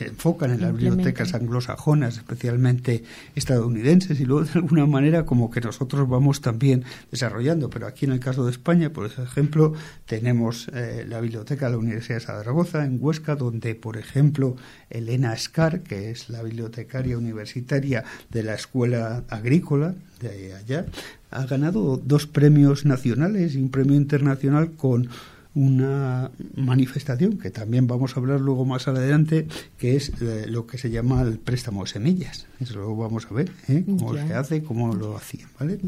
enfocan 0.00 0.52
en 0.52 0.62
las 0.62 0.72
bibliotecas 0.72 1.34
anglosajonas, 1.34 2.16
especialmente 2.16 3.04
estadounidenses, 3.34 4.18
y 4.18 4.24
luego 4.24 4.44
de 4.44 4.52
alguna 4.54 4.86
manera 4.86 5.26
como 5.26 5.50
que 5.50 5.60
nosotros 5.60 6.08
vamos 6.08 6.40
también 6.40 6.84
desarrollando. 7.10 7.68
Pero 7.68 7.86
aquí 7.86 8.06
en 8.06 8.12
el 8.12 8.20
caso 8.20 8.46
de 8.46 8.52
España, 8.52 8.90
por 8.90 9.06
ejemplo, 9.06 9.74
tenemos 10.06 10.68
eh, 10.72 11.04
la 11.06 11.20
biblioteca 11.20 11.66
de 11.66 11.72
la 11.72 11.78
Universidad 11.78 12.16
de 12.16 12.24
Zaragoza, 12.24 12.84
en 12.84 12.96
Huesca, 12.98 13.36
donde, 13.36 13.74
por 13.74 13.98
ejemplo, 13.98 14.56
Elena 14.88 15.36
Scar, 15.36 15.82
que 15.82 16.10
es 16.10 16.30
la 16.30 16.42
bibliotecaria 16.42 17.18
universitaria 17.18 18.04
de 18.30 18.42
la 18.42 18.54
Escuela 18.54 19.24
Agrícola, 19.28 19.94
de 20.20 20.54
allá, 20.54 20.86
ha 21.30 21.46
ganado 21.46 21.96
dos 21.96 22.26
premios 22.26 22.84
nacionales 22.84 23.54
y 23.54 23.58
un 23.58 23.70
premio 23.70 23.96
internacional 23.96 24.72
con 24.72 25.08
una 25.54 26.30
manifestación 26.54 27.38
que 27.38 27.50
también 27.50 27.86
vamos 27.86 28.16
a 28.16 28.20
hablar 28.20 28.40
luego 28.40 28.64
más 28.64 28.86
adelante, 28.86 29.48
que 29.78 29.96
es 29.96 30.12
eh, 30.20 30.46
lo 30.46 30.66
que 30.66 30.78
se 30.78 30.90
llama 30.90 31.22
el 31.22 31.38
préstamo 31.38 31.84
de 31.84 31.90
semillas. 31.90 32.46
Eso 32.60 32.78
lo 32.78 32.96
vamos 32.96 33.26
a 33.30 33.34
ver, 33.34 33.50
¿eh? 33.68 33.84
cómo 33.84 34.14
se 34.14 34.34
hace, 34.34 34.62
cómo 34.62 34.94
lo 34.94 35.16
hacían, 35.16 35.48
¿vale? 35.58 35.80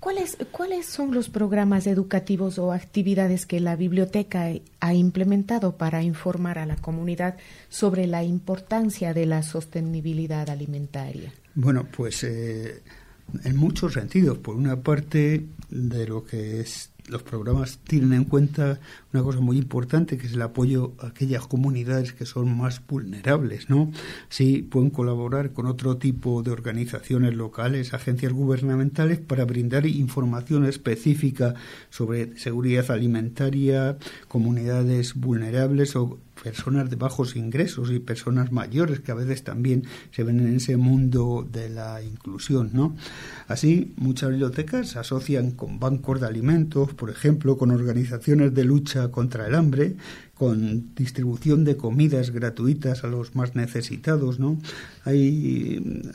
¿Cuáles, 0.00 0.36
¿Cuáles 0.52 0.86
son 0.86 1.14
los 1.14 1.28
programas 1.28 1.86
educativos 1.86 2.58
o 2.58 2.72
actividades 2.72 3.44
que 3.44 3.60
la 3.60 3.74
biblioteca 3.74 4.50
ha 4.80 4.94
implementado 4.94 5.76
para 5.76 6.02
informar 6.02 6.58
a 6.58 6.66
la 6.66 6.76
comunidad 6.76 7.36
sobre 7.68 8.06
la 8.06 8.22
importancia 8.22 9.14
de 9.14 9.26
la 9.26 9.42
sostenibilidad 9.42 10.48
alimentaria? 10.48 11.32
Bueno, 11.56 11.88
pues 11.90 12.22
eh, 12.22 12.82
en 13.44 13.56
muchos 13.56 13.94
sentidos. 13.94 14.38
Por 14.38 14.56
una 14.56 14.82
parte, 14.82 15.46
de 15.70 16.06
lo 16.06 16.24
que 16.24 16.60
es 16.60 16.92
los 17.08 17.22
programas 17.22 17.78
tienen 17.86 18.12
en 18.14 18.24
cuenta 18.24 18.80
una 19.12 19.22
cosa 19.22 19.38
muy 19.38 19.58
importante 19.58 20.18
que 20.18 20.26
es 20.26 20.32
el 20.32 20.42
apoyo 20.42 20.94
a 20.98 21.08
aquellas 21.08 21.46
comunidades 21.46 22.12
que 22.12 22.26
son 22.26 22.56
más 22.56 22.84
vulnerables, 22.84 23.70
¿no? 23.70 23.92
Sí, 24.28 24.62
pueden 24.62 24.90
colaborar 24.90 25.52
con 25.52 25.66
otro 25.66 25.98
tipo 25.98 26.42
de 26.42 26.50
organizaciones 26.50 27.34
locales, 27.34 27.94
agencias 27.94 28.32
gubernamentales 28.32 29.20
para 29.20 29.44
brindar 29.44 29.86
información 29.86 30.66
específica 30.66 31.54
sobre 31.90 32.36
seguridad 32.38 32.90
alimentaria, 32.90 33.98
comunidades 34.26 35.14
vulnerables 35.14 35.94
o 35.94 36.18
personas 36.42 36.90
de 36.90 36.96
bajos 36.96 37.36
ingresos 37.36 37.90
y 37.90 37.98
personas 37.98 38.52
mayores 38.52 39.00
que 39.00 39.12
a 39.12 39.14
veces 39.14 39.42
también 39.42 39.84
se 40.10 40.22
ven 40.22 40.40
en 40.40 40.56
ese 40.56 40.76
mundo 40.76 41.46
de 41.50 41.68
la 41.68 42.02
inclusión, 42.02 42.70
¿no? 42.72 42.96
Así, 43.48 43.94
muchas 43.96 44.30
bibliotecas 44.30 44.90
se 44.90 44.98
asocian 44.98 45.52
con 45.52 45.78
bancos 45.78 46.20
de 46.20 46.26
alimentos, 46.26 46.94
por 46.94 47.10
ejemplo, 47.10 47.56
con 47.56 47.70
organizaciones 47.70 48.54
de 48.54 48.64
lucha 48.64 49.10
contra 49.10 49.46
el 49.46 49.54
hambre, 49.54 49.96
con 50.36 50.94
distribución 50.94 51.64
de 51.64 51.78
comidas 51.78 52.30
gratuitas 52.30 53.04
a 53.04 53.06
los 53.06 53.34
más 53.34 53.54
necesitados, 53.54 54.38
¿no? 54.38 54.58
Hay 55.04 56.12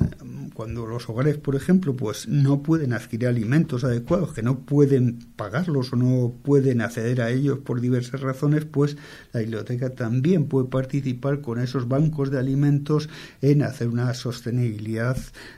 cuando 0.53 0.85
los 0.85 1.09
hogares, 1.09 1.37
por 1.37 1.55
ejemplo, 1.55 1.95
pues 1.95 2.27
no 2.27 2.61
pueden 2.61 2.93
adquirir 2.93 3.27
alimentos 3.27 3.83
adecuados, 3.83 4.33
que 4.33 4.43
no 4.43 4.59
pueden 4.59 5.17
pagarlos 5.35 5.91
o 5.93 5.95
no 5.95 6.33
pueden 6.43 6.81
acceder 6.81 7.21
a 7.21 7.31
ellos 7.31 7.59
por 7.59 7.81
diversas 7.81 8.21
razones, 8.21 8.65
pues 8.65 8.95
la 9.33 9.39
biblioteca 9.39 9.89
también 9.89 10.45
puede 10.45 10.67
participar 10.67 11.41
con 11.41 11.59
esos 11.59 11.87
bancos 11.87 12.29
de 12.29 12.37
alimentos 12.37 13.09
en 13.41 13.63
hacer 13.63 13.87
una 13.87 14.13
sostenibilidad 14.13 15.17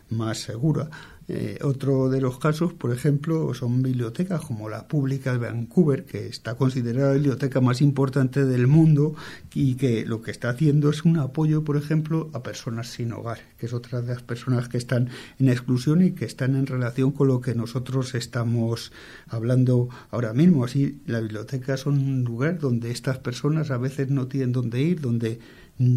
más 0.10 0.38
segura. 0.38 0.90
Eh, 1.30 1.58
otro 1.62 2.10
de 2.10 2.20
los 2.20 2.38
casos, 2.38 2.74
por 2.74 2.92
ejemplo, 2.92 3.54
son 3.54 3.82
bibliotecas 3.82 4.42
como 4.42 4.68
la 4.70 4.88
pública 4.88 5.32
de 5.32 5.38
Vancouver, 5.38 6.04
que 6.04 6.28
está 6.28 6.56
considerada 6.56 7.10
la 7.10 7.14
biblioteca 7.14 7.62
más 7.62 7.82
importante 7.82 8.44
del 8.46 8.68
mundo 8.68 9.16
y 9.54 9.76
que 9.76 10.06
lo 10.06 10.22
que 10.22 10.32
está 10.32 10.50
haciendo 10.50 10.90
es 10.90 11.06
un 11.06 11.18
apoyo, 11.20 11.64
por 11.64 11.78
ejemplo, 11.78 12.30
a 12.34 12.44
personas 12.44 12.90
sin 12.90 13.14
hogar, 13.14 13.40
que 13.58 13.68
es 13.68 13.74
otra 13.74 14.02
de 14.02 14.08
las 14.14 14.22
personas 14.22 14.68
que 14.68 14.78
están 14.78 15.10
en 15.40 15.48
exclusión 15.48 16.02
y 16.02 16.12
que 16.12 16.26
están 16.26 16.56
en 16.56 16.68
relación 16.68 17.12
con 17.12 17.30
lo 17.30 17.40
que 17.40 17.56
nosotros 17.56 18.16
estamos 18.16 18.92
hablando 19.30 19.88
ahora 20.12 20.34
mismo. 20.34 20.66
Así, 20.66 21.02
la 21.06 21.22
biblioteca 21.22 21.76
es 21.76 21.86
un 21.86 22.26
lugar 22.26 22.60
donde 22.60 22.92
estas 22.92 23.20
personas 23.20 23.72
a 23.72 23.78
veces 23.78 24.10
no 24.10 24.28
tienen 24.28 24.52
dónde 24.52 24.82
ir, 24.82 25.00
donde 25.00 25.40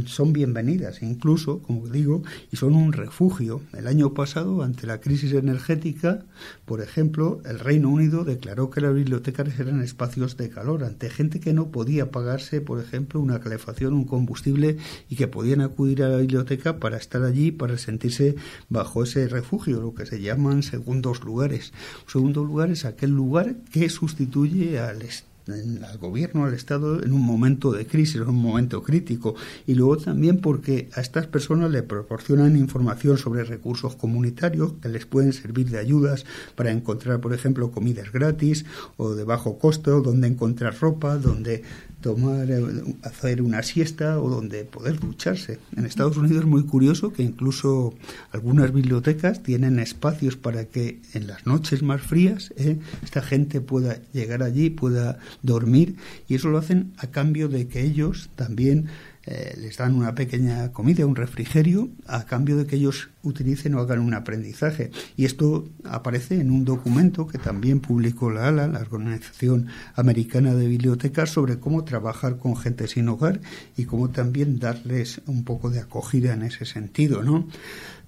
son 0.07 0.33
bienvenidas, 0.33 1.03
incluso, 1.03 1.61
como 1.61 1.87
digo, 1.87 2.23
y 2.51 2.57
son 2.57 2.75
un 2.75 2.93
refugio. 2.93 3.61
El 3.77 3.87
año 3.87 4.15
pasado, 4.15 4.63
ante 4.63 4.87
la 4.87 5.01
crisis 5.01 5.33
energética, 5.33 6.25
por 6.65 6.81
ejemplo, 6.81 7.41
el 7.45 7.59
Reino 7.59 7.91
Unido 7.91 8.25
declaró 8.25 8.71
que 8.71 8.81
las 8.81 8.95
bibliotecas 8.95 9.59
eran 9.61 9.83
espacios 9.83 10.37
de 10.37 10.49
calor 10.49 10.83
ante 10.85 11.11
gente 11.11 11.41
que 11.41 11.53
no 11.53 11.71
podía 11.71 12.11
pagarse, 12.11 12.61
por 12.61 12.81
ejemplo, 12.81 13.21
una 13.21 13.41
calefacción, 13.41 13.93
un 13.93 14.05
combustible 14.05 14.79
y 15.09 15.17
que 15.17 15.29
podían 15.29 15.61
acudir 15.61 16.03
a 16.03 16.09
la 16.09 16.19
biblioteca 16.19 16.79
para 16.79 16.97
estar 16.97 17.23
allí, 17.23 17.53
para 17.53 17.79
sentirse 17.79 18.37
bajo 18.69 19.03
ese 19.03 19.29
refugio, 19.29 19.81
lo 19.81 19.95
que 19.95 20.07
se 20.07 20.21
llaman 20.21 20.63
segundos 20.63 21.23
lugares. 21.23 21.73
Un 22.07 22.11
segundo 22.11 22.45
lugar 22.45 22.71
es 22.71 22.85
aquel 22.85 23.11
lugar 23.11 23.57
que 23.71 23.89
sustituye 23.91 24.79
al 24.79 25.03
al 25.49 25.99
gobierno, 25.99 26.45
al 26.45 26.55
Estado, 26.55 27.03
en 27.03 27.13
un 27.13 27.23
momento 27.23 27.73
de 27.73 27.87
crisis, 27.87 28.17
en 28.17 28.29
un 28.29 28.43
momento 28.43 28.83
crítico. 28.83 29.35
Y 29.67 29.75
luego 29.75 29.97
también 29.97 30.41
porque 30.41 30.89
a 30.95 31.01
estas 31.01 31.27
personas 31.27 31.71
le 31.71 31.83
proporcionan 31.83 32.57
información 32.57 33.17
sobre 33.17 33.45
recursos 33.45 33.97
comunitarios 33.97 34.75
que 34.83 34.89
les 34.89 35.07
pueden 35.07 35.33
servir 35.33 35.71
de 35.71 35.79
ayudas 35.79 36.27
para 36.55 36.73
encontrar, 36.73 37.21
por 37.21 37.33
ejemplo, 37.33 37.71
comidas 37.71 38.13
gratis 38.13 38.65
o 38.97 39.15
de 39.15 39.25
bajo 39.25 39.59
costo, 39.59 40.01
donde 40.03 40.27
encontrar 40.27 40.77
ropa, 40.81 41.17
donde 41.17 41.63
tomar, 42.07 42.49
eh, 42.49 42.63
hacer 43.03 43.43
una 43.43 43.65
siesta 43.65 44.21
o 44.21 44.31
donde 44.31 44.65
poder 44.65 45.01
ducharse. 45.01 45.59
En 45.77 45.87
Estados 45.87 46.17
Unidos 46.17 46.45
es 46.45 46.47
muy 46.47 46.63
curioso 46.63 47.13
que 47.13 47.25
incluso 47.25 47.95
algunas 48.31 48.73
bibliotecas 48.73 49.43
tienen 49.43 49.81
espacios 49.81 50.37
para 50.37 50.67
que 50.67 51.01
en 51.15 51.27
las 51.27 51.47
noches 51.47 51.83
más 51.83 52.01
frías 52.01 52.55
eh, 52.57 52.79
esta 53.03 53.23
gente 53.23 53.61
pueda 53.61 53.99
llegar 54.13 54.45
allí, 54.45 54.71
pueda 54.71 55.19
dormir 55.43 55.97
y 56.29 56.37
eso 56.37 56.49
lo 56.49 56.59
hacen 56.59 56.93
a 56.99 57.09
cambio 57.09 57.49
de 57.49 57.67
que 57.67 57.83
ellos 57.83 58.31
también 58.37 58.87
eh, 59.27 59.57
les 59.61 59.77
dan 59.77 59.95
una 59.97 60.15
pequeña 60.15 60.73
comida, 60.73 61.05
un 61.05 61.17
refrigerio, 61.17 61.89
a 62.07 62.25
cambio 62.27 62.57
de 62.57 62.67
que 62.67 62.77
ellos 62.77 63.11
utilicen 63.25 63.75
o 63.75 63.81
hagan 63.81 63.99
un 63.99 64.15
aprendizaje. 64.15 64.93
Y 65.17 65.25
esto 65.25 65.69
aparece 65.85 66.41
en 66.41 66.53
un 66.53 66.65
documento 66.65 67.27
que 67.27 67.39
también 67.39 67.81
publicó 67.81 68.31
la 68.31 68.47
ALA, 68.47 68.69
la 68.69 68.81
Organización 68.81 69.67
Americana 69.97 70.55
de 70.55 70.69
Bibliotecas, 70.69 71.31
sobre 71.31 71.59
cómo 71.59 71.85
trabajar 71.85 72.39
con 72.39 72.57
gente 72.57 72.87
sin 72.87 73.09
hogar 73.09 73.41
y 73.77 73.85
cómo 73.85 74.11
también 74.11 74.61
darles 74.61 75.21
un 75.27 75.43
poco 75.43 75.71
de 75.71 75.81
acogida 75.81 76.33
en 76.33 76.43
ese 76.43 76.65
sentido, 76.65 77.23
¿no? 77.23 77.49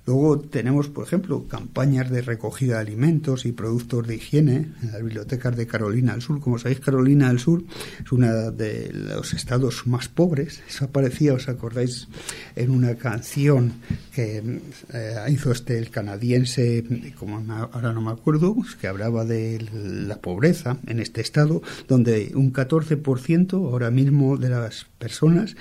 Luego 0.08 0.40
tenemos, 0.40 0.88
por 0.88 1.06
ejemplo, 1.06 1.46
campañas 1.48 2.10
de 2.10 2.22
recogida 2.22 2.76
de 2.76 2.80
alimentos 2.80 3.44
y 3.44 3.52
productos 3.52 4.06
de 4.06 4.16
higiene 4.16 4.72
en 4.82 4.92
las 4.92 5.02
bibliotecas 5.02 5.54
de 5.54 5.66
Carolina 5.66 6.12
del 6.12 6.22
Sur. 6.22 6.40
Como 6.40 6.58
sabéis, 6.58 6.80
Carolina 6.80 7.28
del 7.28 7.38
Sur 7.38 7.62
es 8.02 8.10
uno 8.10 8.50
de 8.50 8.90
los 8.90 9.34
estados 9.34 9.86
más 9.86 10.08
pobres. 10.08 10.62
Eso 10.66 10.86
aparecía, 10.86 11.34
os 11.34 11.50
acordáis, 11.50 12.08
en 12.56 12.70
una 12.70 12.94
canción 12.94 13.74
que 14.14 14.62
eh, 14.94 15.14
hizo 15.28 15.52
este 15.52 15.76
el 15.76 15.90
canadiense, 15.90 16.84
como 17.18 17.44
ahora 17.52 17.92
no 17.92 18.00
me 18.00 18.12
acuerdo, 18.12 18.56
que 18.80 18.86
hablaba 18.86 19.26
de 19.26 19.62
la 19.74 20.16
pobreza 20.16 20.78
en 20.86 21.00
este 21.00 21.20
estado, 21.20 21.60
donde 21.86 22.32
un 22.34 22.50
14% 22.50 23.52
ahora 23.52 23.90
mismo 23.90 24.38
de 24.38 24.48
las 24.48 24.86
personas 24.98 25.54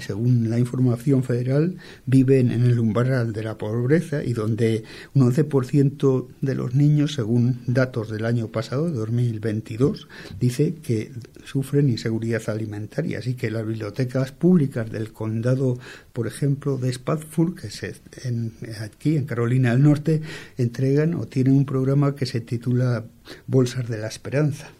según 0.00 0.48
la 0.48 0.58
información 0.58 1.22
federal, 1.24 1.76
viven 2.06 2.50
en 2.50 2.64
el 2.64 2.78
umbral 2.78 3.32
de 3.32 3.42
la 3.42 3.58
pobreza 3.58 4.24
y 4.24 4.32
donde 4.32 4.84
un 5.14 5.30
11% 5.30 6.28
de 6.40 6.54
los 6.54 6.74
niños, 6.74 7.14
según 7.14 7.60
datos 7.66 8.10
del 8.10 8.24
año 8.24 8.48
pasado, 8.48 8.90
de 8.90 8.96
2022, 8.96 10.08
dice 10.40 10.74
que 10.82 11.12
sufren 11.44 11.88
inseguridad 11.88 12.48
alimentaria. 12.48 13.18
Así 13.18 13.34
que 13.34 13.50
las 13.50 13.66
bibliotecas 13.66 14.32
públicas 14.32 14.90
del 14.90 15.12
condado, 15.12 15.78
por 16.12 16.26
ejemplo, 16.26 16.78
de 16.78 16.90
Spafford, 16.90 17.54
que 17.54 17.66
es 17.66 18.80
aquí 18.80 19.16
en 19.16 19.24
Carolina 19.24 19.72
del 19.72 19.82
Norte, 19.82 20.22
entregan 20.56 21.14
o 21.14 21.26
tienen 21.26 21.54
un 21.54 21.66
programa 21.66 22.14
que 22.14 22.26
se 22.26 22.40
titula 22.40 23.04
Bolsas 23.46 23.88
de 23.88 23.98
la 23.98 24.08
Esperanza 24.08 24.70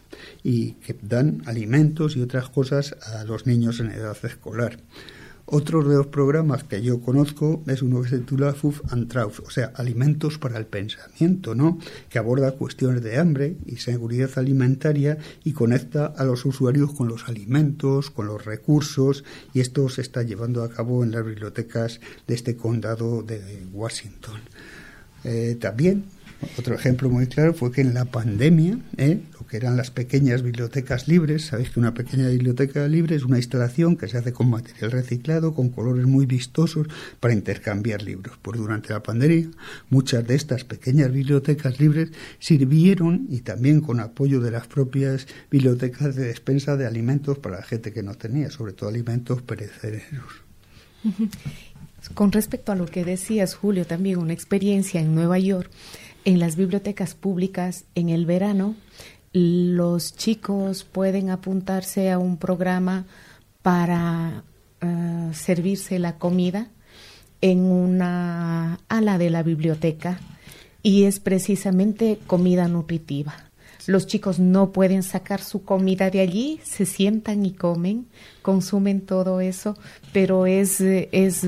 y 0.43 0.73
que 0.73 0.95
dan 1.01 1.41
alimentos 1.45 2.15
y 2.15 2.21
otras 2.21 2.49
cosas 2.49 2.95
a 3.13 3.23
los 3.23 3.45
niños 3.47 3.79
en 3.79 3.91
edad 3.91 4.17
escolar. 4.23 4.79
Otro 5.45 5.83
de 5.83 5.97
los 5.97 6.07
programas 6.07 6.63
que 6.63 6.81
yo 6.81 7.01
conozco 7.01 7.63
es 7.67 7.81
uno 7.81 8.01
que 8.01 8.09
se 8.09 8.19
titula 8.19 8.53
Food 8.53 8.75
and 8.91 9.09
Truth, 9.09 9.39
o 9.45 9.49
sea, 9.49 9.73
alimentos 9.75 10.37
para 10.37 10.57
el 10.57 10.65
pensamiento, 10.65 11.53
¿no? 11.53 11.79
Que 12.09 12.17
aborda 12.17 12.53
cuestiones 12.53 13.03
de 13.03 13.19
hambre 13.19 13.57
y 13.65 13.75
seguridad 13.75 14.29
alimentaria 14.37 15.17
y 15.43 15.51
conecta 15.51 16.05
a 16.05 16.23
los 16.23 16.45
usuarios 16.45 16.93
con 16.93 17.09
los 17.09 17.27
alimentos, 17.27 18.09
con 18.09 18.27
los 18.27 18.45
recursos, 18.45 19.25
y 19.53 19.59
esto 19.59 19.89
se 19.89 20.01
está 20.01 20.23
llevando 20.23 20.63
a 20.63 20.69
cabo 20.69 21.03
en 21.03 21.11
las 21.11 21.25
bibliotecas 21.25 21.99
de 22.25 22.35
este 22.35 22.55
condado 22.55 23.21
de 23.21 23.67
Washington. 23.73 24.39
Eh, 25.25 25.57
también 25.59 26.05
otro 26.57 26.75
ejemplo 26.75 27.09
muy 27.09 27.27
claro 27.27 27.53
fue 27.53 27.71
que 27.71 27.81
en 27.81 27.93
la 27.93 28.05
pandemia, 28.05 28.79
¿eh? 28.97 29.19
lo 29.39 29.45
que 29.45 29.57
eran 29.57 29.77
las 29.77 29.91
pequeñas 29.91 30.41
bibliotecas 30.41 31.07
libres, 31.07 31.47
sabéis 31.47 31.69
que 31.71 31.79
una 31.79 31.93
pequeña 31.93 32.29
biblioteca 32.29 32.87
libre 32.87 33.15
es 33.15 33.23
una 33.23 33.37
instalación 33.37 33.97
que 33.97 34.07
se 34.07 34.17
hace 34.17 34.33
con 34.33 34.49
material 34.49 34.91
reciclado, 34.91 35.53
con 35.53 35.69
colores 35.69 36.05
muy 36.05 36.25
vistosos 36.25 36.87
para 37.19 37.33
intercambiar 37.33 38.01
libros. 38.01 38.37
Pues 38.41 38.57
durante 38.57 38.93
la 38.93 39.03
pandemia, 39.03 39.49
muchas 39.89 40.25
de 40.27 40.35
estas 40.35 40.63
pequeñas 40.63 41.11
bibliotecas 41.11 41.79
libres 41.79 42.11
sirvieron 42.39 43.27
y 43.29 43.41
también 43.41 43.81
con 43.81 43.99
apoyo 43.99 44.39
de 44.39 44.51
las 44.51 44.67
propias 44.67 45.27
bibliotecas 45.51 46.15
de 46.15 46.25
despensa 46.27 46.77
de 46.77 46.85
alimentos 46.85 47.39
para 47.39 47.57
la 47.57 47.63
gente 47.63 47.93
que 47.93 48.03
no 48.03 48.15
tenía, 48.15 48.49
sobre 48.49 48.73
todo 48.73 48.89
alimentos 48.89 49.41
perecederos. 49.41 50.43
Con 52.13 52.31
respecto 52.31 52.71
a 52.71 52.75
lo 52.75 52.85
que 52.85 53.05
decías, 53.05 53.55
Julio, 53.55 53.85
también 53.85 54.19
una 54.19 54.33
experiencia 54.33 54.99
en 54.99 55.15
Nueva 55.15 55.39
York 55.39 55.69
en 56.25 56.39
las 56.39 56.55
bibliotecas 56.55 57.15
públicas 57.15 57.85
en 57.95 58.09
el 58.09 58.25
verano 58.25 58.75
los 59.33 60.15
chicos 60.15 60.83
pueden 60.83 61.31
apuntarse 61.31 62.11
a 62.11 62.19
un 62.19 62.37
programa 62.37 63.05
para 63.63 64.43
eh, 64.81 65.29
servirse 65.33 65.97
la 65.97 66.17
comida 66.17 66.69
en 67.41 67.59
una 67.61 68.79
ala 68.89 69.17
de 69.17 69.31
la 69.31 69.41
biblioteca 69.41 70.19
y 70.83 71.05
es 71.05 71.19
precisamente 71.19 72.19
comida 72.27 72.67
nutritiva. 72.67 73.33
Los 73.87 74.07
chicos 74.07 74.39
no 74.39 74.71
pueden 74.71 75.03
sacar 75.03 75.41
su 75.41 75.63
comida 75.63 76.09
de 76.09 76.21
allí, 76.21 76.59
se 76.63 76.85
sientan 76.85 77.45
y 77.45 77.53
comen, 77.53 78.07
consumen 78.41 79.01
todo 79.01 79.41
eso, 79.41 79.75
pero 80.13 80.45
es, 80.45 80.79
es 80.79 81.47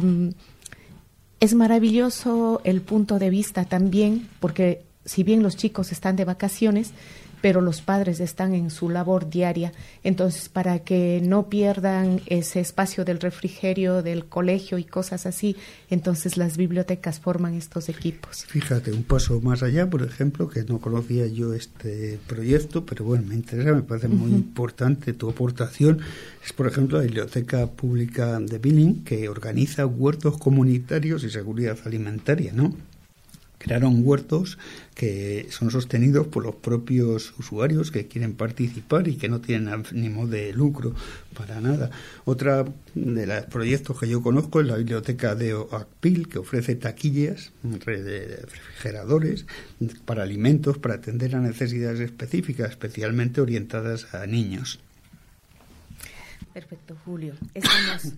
es 1.46 1.54
maravilloso 1.54 2.60
el 2.64 2.82
punto 2.82 3.20
de 3.20 3.30
vista 3.30 3.66
también, 3.66 4.28
porque 4.40 4.84
si 5.06 5.24
bien 5.24 5.44
los 5.44 5.56
chicos 5.56 5.92
están 5.92 6.16
de 6.16 6.26
vacaciones, 6.26 6.92
pero 7.46 7.62
los 7.62 7.84
padres 7.84 8.22
están 8.22 8.56
en 8.56 8.72
su 8.72 8.90
labor 8.90 9.30
diaria. 9.30 9.72
Entonces, 10.04 10.50
para 10.50 10.80
que 10.80 11.22
no 11.24 11.48
pierdan 11.48 12.20
ese 12.26 12.60
espacio 12.60 13.06
del 13.06 13.20
refrigerio, 13.20 14.02
del 14.02 14.26
colegio 14.26 14.80
y 14.80 14.84
cosas 14.84 15.28
así, 15.28 15.56
entonces 15.92 16.38
las 16.38 16.58
bibliotecas 16.58 17.20
forman 17.20 17.54
estos 17.54 17.88
equipos. 17.88 18.46
Fíjate, 18.48 18.92
un 18.92 19.04
paso 19.04 19.42
más 19.42 19.62
allá, 19.62 19.88
por 19.88 20.02
ejemplo, 20.02 20.50
que 20.50 20.64
no 20.64 20.80
conocía 20.80 21.28
yo 21.28 21.54
este 21.54 22.18
proyecto, 22.26 22.84
pero 22.84 23.06
bueno, 23.06 23.28
me 23.28 23.36
interesa, 23.36 23.74
me 23.74 23.84
parece 23.84 24.08
muy 24.08 24.32
importante 24.32 25.14
tu 25.14 25.30
aportación, 25.30 26.00
es 26.44 26.52
por 26.52 26.66
ejemplo 26.66 26.98
la 26.98 27.04
Biblioteca 27.04 27.68
Pública 27.68 28.40
de 28.40 28.58
Billing, 28.58 29.04
que 29.04 29.30
organiza 29.30 29.86
huertos 29.86 30.40
comunitarios 30.40 31.24
y 31.24 31.30
seguridad 31.30 31.78
alimentaria, 31.86 32.54
¿no? 32.54 32.74
Crearon 33.58 34.02
huertos 34.04 34.58
que 34.94 35.48
son 35.50 35.72
sostenidos 35.72 36.28
por 36.28 36.44
los 36.44 36.56
propios 36.56 37.34
usuarios 37.38 37.92
que 37.92 38.08
quieren 38.08 38.34
participar 38.34 39.08
y 39.08 39.16
que 39.16 39.30
no 39.30 39.42
tienen 39.42 39.70
ánimo 39.70 40.28
de 40.28 40.54
lucro 40.54 40.94
para 41.38 41.60
nada. 41.60 41.92
Otra 42.26 42.66
de 42.94 43.28
los 43.28 43.44
proyectos 43.46 44.00
que 44.00 44.08
yo 44.08 44.22
conozco 44.22 44.62
es 44.62 44.68
la 44.68 44.78
biblioteca 44.78 45.36
de 45.36 45.54
OACPIL, 45.54 46.28
que 46.30 46.40
ofrece 46.40 46.76
taquillas, 46.76 47.52
refrigeradores 47.64 49.46
para 50.06 50.24
alimentos 50.24 50.78
para 50.78 50.96
atender 50.96 51.36
a 51.36 51.40
necesidades 51.40 52.00
específicas, 52.00 52.72
especialmente 52.72 53.42
orientadas 53.42 54.14
a 54.14 54.26
niños. 54.26 54.80
Perfecto, 56.54 56.96
Julio. 57.04 57.34
Estamos 57.54 58.14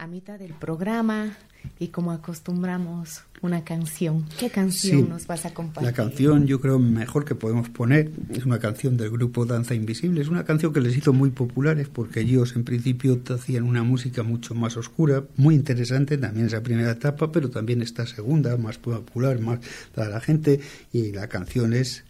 a 0.00 0.06
mitad 0.06 0.38
del 0.38 0.54
programa 0.54 1.36
y 1.78 1.88
como 1.88 2.10
acostumbramos, 2.10 3.22
una 3.42 3.64
canción. 3.64 4.26
¿Qué 4.38 4.48
canción 4.48 5.10
nos 5.10 5.26
vas 5.26 5.44
a 5.44 5.52
compartir? 5.52 5.90
La 5.90 5.92
canción 5.92 6.46
yo 6.46 6.58
creo 6.58 6.78
mejor 6.78 7.26
que 7.26 7.34
podemos 7.34 7.68
poner 7.68 8.10
es 8.30 8.46
una 8.46 8.58
canción 8.58 8.96
del 8.96 9.10
grupo 9.10 9.44
Danza 9.44 9.74
Invisible. 9.74 10.22
Es 10.22 10.28
una 10.28 10.44
canción 10.44 10.72
que 10.72 10.80
les 10.80 10.96
hizo 10.96 11.12
muy 11.12 11.28
populares 11.28 11.88
porque 11.88 12.20
ellos 12.20 12.56
en 12.56 12.64
principio 12.64 13.20
hacían 13.28 13.64
una 13.64 13.82
música 13.82 14.22
mucho 14.22 14.54
más 14.54 14.78
oscura, 14.78 15.24
muy 15.36 15.54
interesante 15.54 16.16
también 16.16 16.46
esa 16.46 16.62
primera 16.62 16.92
etapa, 16.92 17.30
pero 17.30 17.50
también 17.50 17.82
esta 17.82 18.06
segunda, 18.06 18.56
más 18.56 18.78
popular, 18.78 19.38
más 19.38 19.60
para 19.94 20.08
la 20.08 20.20
gente. 20.20 20.60
Y 20.94 21.12
la 21.12 21.28
canción 21.28 21.74
es 21.74 22.04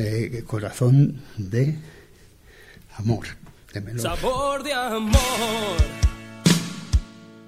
eh, 0.00 0.42
Corazón 0.44 1.20
de 1.38 1.78
Amor. 2.96 3.26
De 3.72 3.98
Sabor 4.00 4.64
de 4.64 4.74
amor 4.74 6.11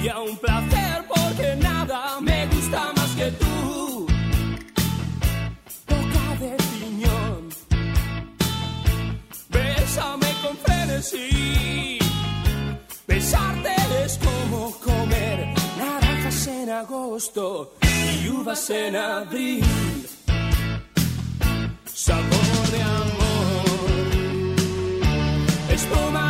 Sería 0.00 0.18
un 0.18 0.36
placer 0.38 1.04
porque 1.08 1.56
nada 1.56 2.20
me 2.20 2.46
gusta 2.46 2.92
más 2.96 3.10
que 3.16 3.30
tú. 3.32 4.06
Boca 5.88 6.36
de 6.40 6.56
piñón. 6.56 7.48
Bésame 9.50 10.26
con 10.42 10.56
frenesí. 10.56 11.98
Besarte 13.06 13.74
es 14.04 14.18
como 14.18 14.70
comer 14.78 15.54
naranjas 15.78 16.46
en 16.46 16.70
agosto 16.70 17.74
y 17.82 18.28
uvas 18.28 18.70
en 18.70 18.96
abril. 18.96 19.64
Sabor 21.92 22.66
de 22.72 22.82
amor, 22.82 23.64
espuma 25.70 26.29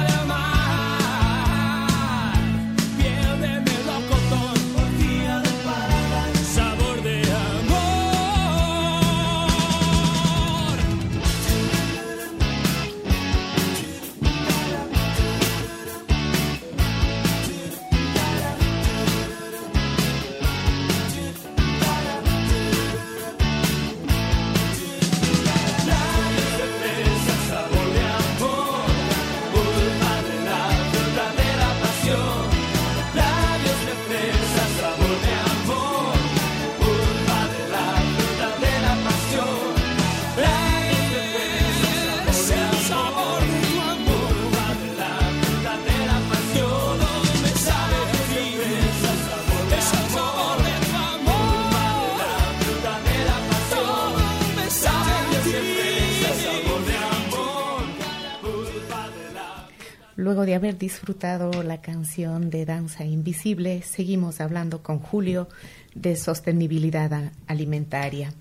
de 60.51 60.57
haber 60.57 60.79
disfrutado 60.79 61.63
la 61.63 61.81
canción 61.81 62.51
de 62.51 62.65
Danza 62.65 63.05
Invisible, 63.05 63.83
seguimos 63.83 64.41
hablando 64.41 64.83
con 64.83 64.99
Julio 64.99 65.47
de 65.95 66.17
sostenibilidad 66.17 67.31
alimentaria. 67.47 68.33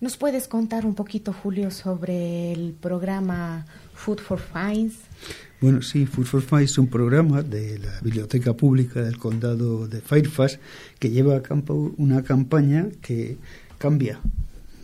¿Nos 0.00 0.16
puedes 0.16 0.48
contar 0.48 0.86
un 0.86 0.94
poquito, 0.94 1.34
Julio, 1.34 1.70
sobre 1.70 2.52
el 2.52 2.72
programa 2.72 3.66
Food 3.92 4.20
for 4.20 4.40
Fines? 4.40 4.94
Bueno, 5.60 5.82
sí, 5.82 6.06
Food 6.06 6.24
for 6.24 6.40
Five 6.40 6.64
es 6.64 6.78
un 6.78 6.86
programa 6.86 7.42
de 7.42 7.78
la 7.78 8.00
Biblioteca 8.00 8.54
Pública 8.54 9.02
del 9.02 9.18
Condado 9.18 9.86
de 9.86 10.00
Fairfax 10.00 10.58
que 10.98 11.10
lleva 11.10 11.36
a 11.36 11.42
cabo 11.42 11.92
una 11.98 12.22
campaña 12.22 12.86
que 13.02 13.36
cambia 13.76 14.18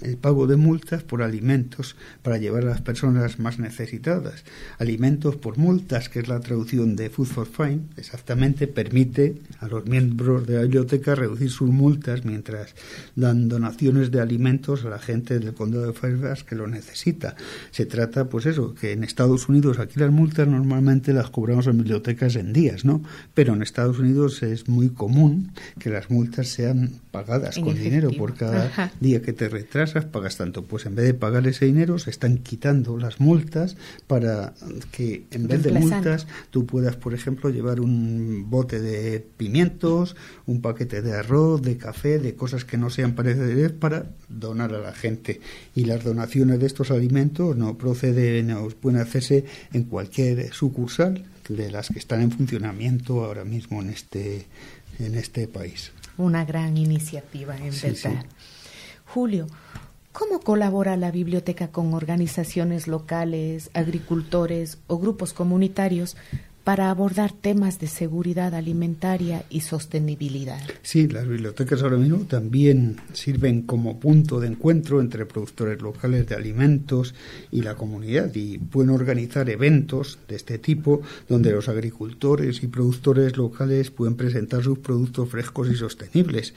el 0.03 0.17
pago 0.17 0.47
de 0.47 0.57
multas 0.57 1.03
por 1.03 1.23
alimentos 1.23 1.97
para 2.23 2.39
llevar 2.39 2.65
a 2.65 2.71
las 2.71 2.81
personas 2.81 3.39
más 3.39 3.59
necesitadas. 3.59 4.45
Alimentos 4.79 5.37
por 5.37 5.59
multas, 5.59 6.09
que 6.09 6.21
es 6.21 6.29
la 6.29 6.41
traducción 6.41 6.97
de 6.97 7.11
Food 7.11 7.27
for 7.27 7.47
Fine, 7.47 7.81
exactamente 7.97 8.67
permite 8.67 9.37
a 9.61 9.69
los 9.69 9.87
miembros 9.87 10.47
de 10.47 10.57
la 10.57 10.63
biblioteca 10.63 11.15
reducir 11.15 11.51
sus 11.51 11.71
multas 11.71 12.25
mientras 12.25 12.75
dan 13.15 13.49
donaciones 13.49 14.11
de 14.11 14.21
alimentos 14.21 14.85
a 14.85 14.91
la 14.91 14.99
gente 14.99 15.39
del 15.39 15.55
condado 15.55 15.87
de 15.87 15.93
Fairfax 15.93 16.45
que 16.45 16.57
lo 16.57 16.67
necesita. 16.67 17.37
Se 17.71 17.87
trata, 17.87 18.29
pues 18.29 18.47
eso, 18.47 18.75
que 18.75 18.93
en 18.93 19.05
Estados 19.05 19.49
Unidos 19.49 19.79
aquí 19.79 19.99
las 19.99 20.11
multas 20.11 20.49
normalmente 20.49 21.13
las 21.13 21.31
cobramos 21.31 21.67
en 21.67 21.79
bibliotecas 21.79 22.37
en 22.37 22.53
días, 22.53 22.85
¿no? 22.85 23.03
Pero 23.35 23.55
en 23.55 23.63
Estados 23.63 23.99
Unidos 23.99 24.43
es 24.43 24.69
muy 24.69 24.91
común 24.91 25.53
que 25.79 25.91
las 25.91 26.11
multas 26.11 26.49
sean 26.49 26.91
pagadas 27.11 27.57
En 27.57 27.65
con 27.65 27.75
dinero 27.75 28.11
por 28.19 28.35
cada 28.35 28.67
Ajá. 28.67 28.93
día 29.01 29.23
que 29.23 29.33
te 29.33 29.49
retrasas 29.49 29.86
pagas 29.93 30.37
tanto. 30.37 30.65
Pues 30.65 30.87
en 30.87 30.95
vez 30.95 31.07
de 31.07 31.15
pagar 31.15 31.47
ese 31.47 31.67
dinero, 31.67 31.99
se 31.99 32.11
están 32.11 32.39
quitando 32.39 32.99
las 32.99 33.21
multas 33.21 33.77
para 34.07 34.55
que 34.93 35.27
en 35.31 35.47
vez 35.49 35.63
de 35.63 35.73
multas 35.73 36.27
tú 36.51 36.67
puedas, 36.67 36.97
por 36.97 37.15
ejemplo, 37.15 37.51
llevar 37.51 37.81
un 37.81 38.51
bote 38.51 38.81
de 38.81 39.21
pimientos, 39.21 40.17
un 40.47 40.61
paquete 40.61 41.03
de 41.03 41.13
arroz, 41.15 41.63
de 41.63 41.77
café, 41.77 42.19
de 42.19 42.35
cosas 42.35 42.65
que 42.65 42.77
no 42.77 42.91
sean 42.91 43.15
perecederas 43.15 43.73
para 43.73 44.11
donar 44.29 44.75
a 44.75 44.81
la 44.81 44.93
gente. 44.93 45.41
Y 45.75 45.85
las 45.85 46.05
donaciones 46.05 46.59
de 46.61 46.67
estos 46.67 46.91
alimentos 46.91 47.57
no 47.57 47.77
proceden 47.79 48.51
o 48.53 48.69
pueden 48.69 49.01
hacerse 49.01 49.45
en 49.73 49.85
cualquier 49.85 50.53
sucursal 50.53 51.25
de 51.49 51.71
las 51.71 51.89
que 51.89 51.99
están 51.99 52.23
en 52.23 52.31
funcionamiento 52.33 53.25
ahora 53.25 53.45
mismo 53.45 53.81
en 53.81 53.91
este 53.91 54.47
en 54.99 55.15
este 55.15 55.47
país. 55.47 55.93
Una 56.17 56.45
gran 56.45 56.77
iniciativa, 56.79 57.57
en 57.59 57.73
Sí, 57.73 57.89
verdad. 57.89 58.23
sí. 58.23 58.29
Julio, 59.05 59.47
¿cómo 60.19 60.41
colabora 60.41 60.97
la 60.97 61.11
biblioteca 61.11 61.69
con 61.69 61.93
organizaciones 61.93 62.89
locales, 62.89 63.69
agricultores 63.75 64.79
o 64.87 64.99
grupos 64.99 65.35
comunitarios 65.35 66.17
para 66.65 66.91
abordar 66.91 67.33
temas 67.33 67.79
de 67.79 67.87
seguridad 67.87 68.55
alimentaria 68.55 69.45
y 69.51 69.61
sostenibilidad? 69.61 70.59
Sí, 70.81 71.07
las 71.07 71.29
bibliotecas 71.29 71.83
ahora 71.83 71.99
mismo 71.99 72.25
también 72.25 72.97
sirven 73.13 73.63
como 73.63 74.01
punto 74.01 74.41
de 74.41 74.49
encuentro 74.49 75.03
entre 75.03 75.27
productores 75.27 75.83
locales 75.83 76.27
de 76.27 76.35
alimentos 76.35 77.15
y 77.53 77.61
la 77.61 77.75
comunidad 77.75 78.35
y 78.35 78.57
pueden 78.57 78.91
organizar 78.91 79.51
eventos 79.51 80.19
de 80.29 80.37
este 80.37 80.59
tipo 80.59 81.03
donde 81.29 81.53
los 81.53 81.69
agricultores 81.69 82.63
y 82.63 82.69
productores 82.69 83.37
locales 83.37 83.91
pueden 83.91 84.17
presentar 84.17 84.63
sus 84.63 84.79
productos 84.79 85.29
frescos 85.29 85.69
y 85.71 85.75
sostenibles. 85.75 86.55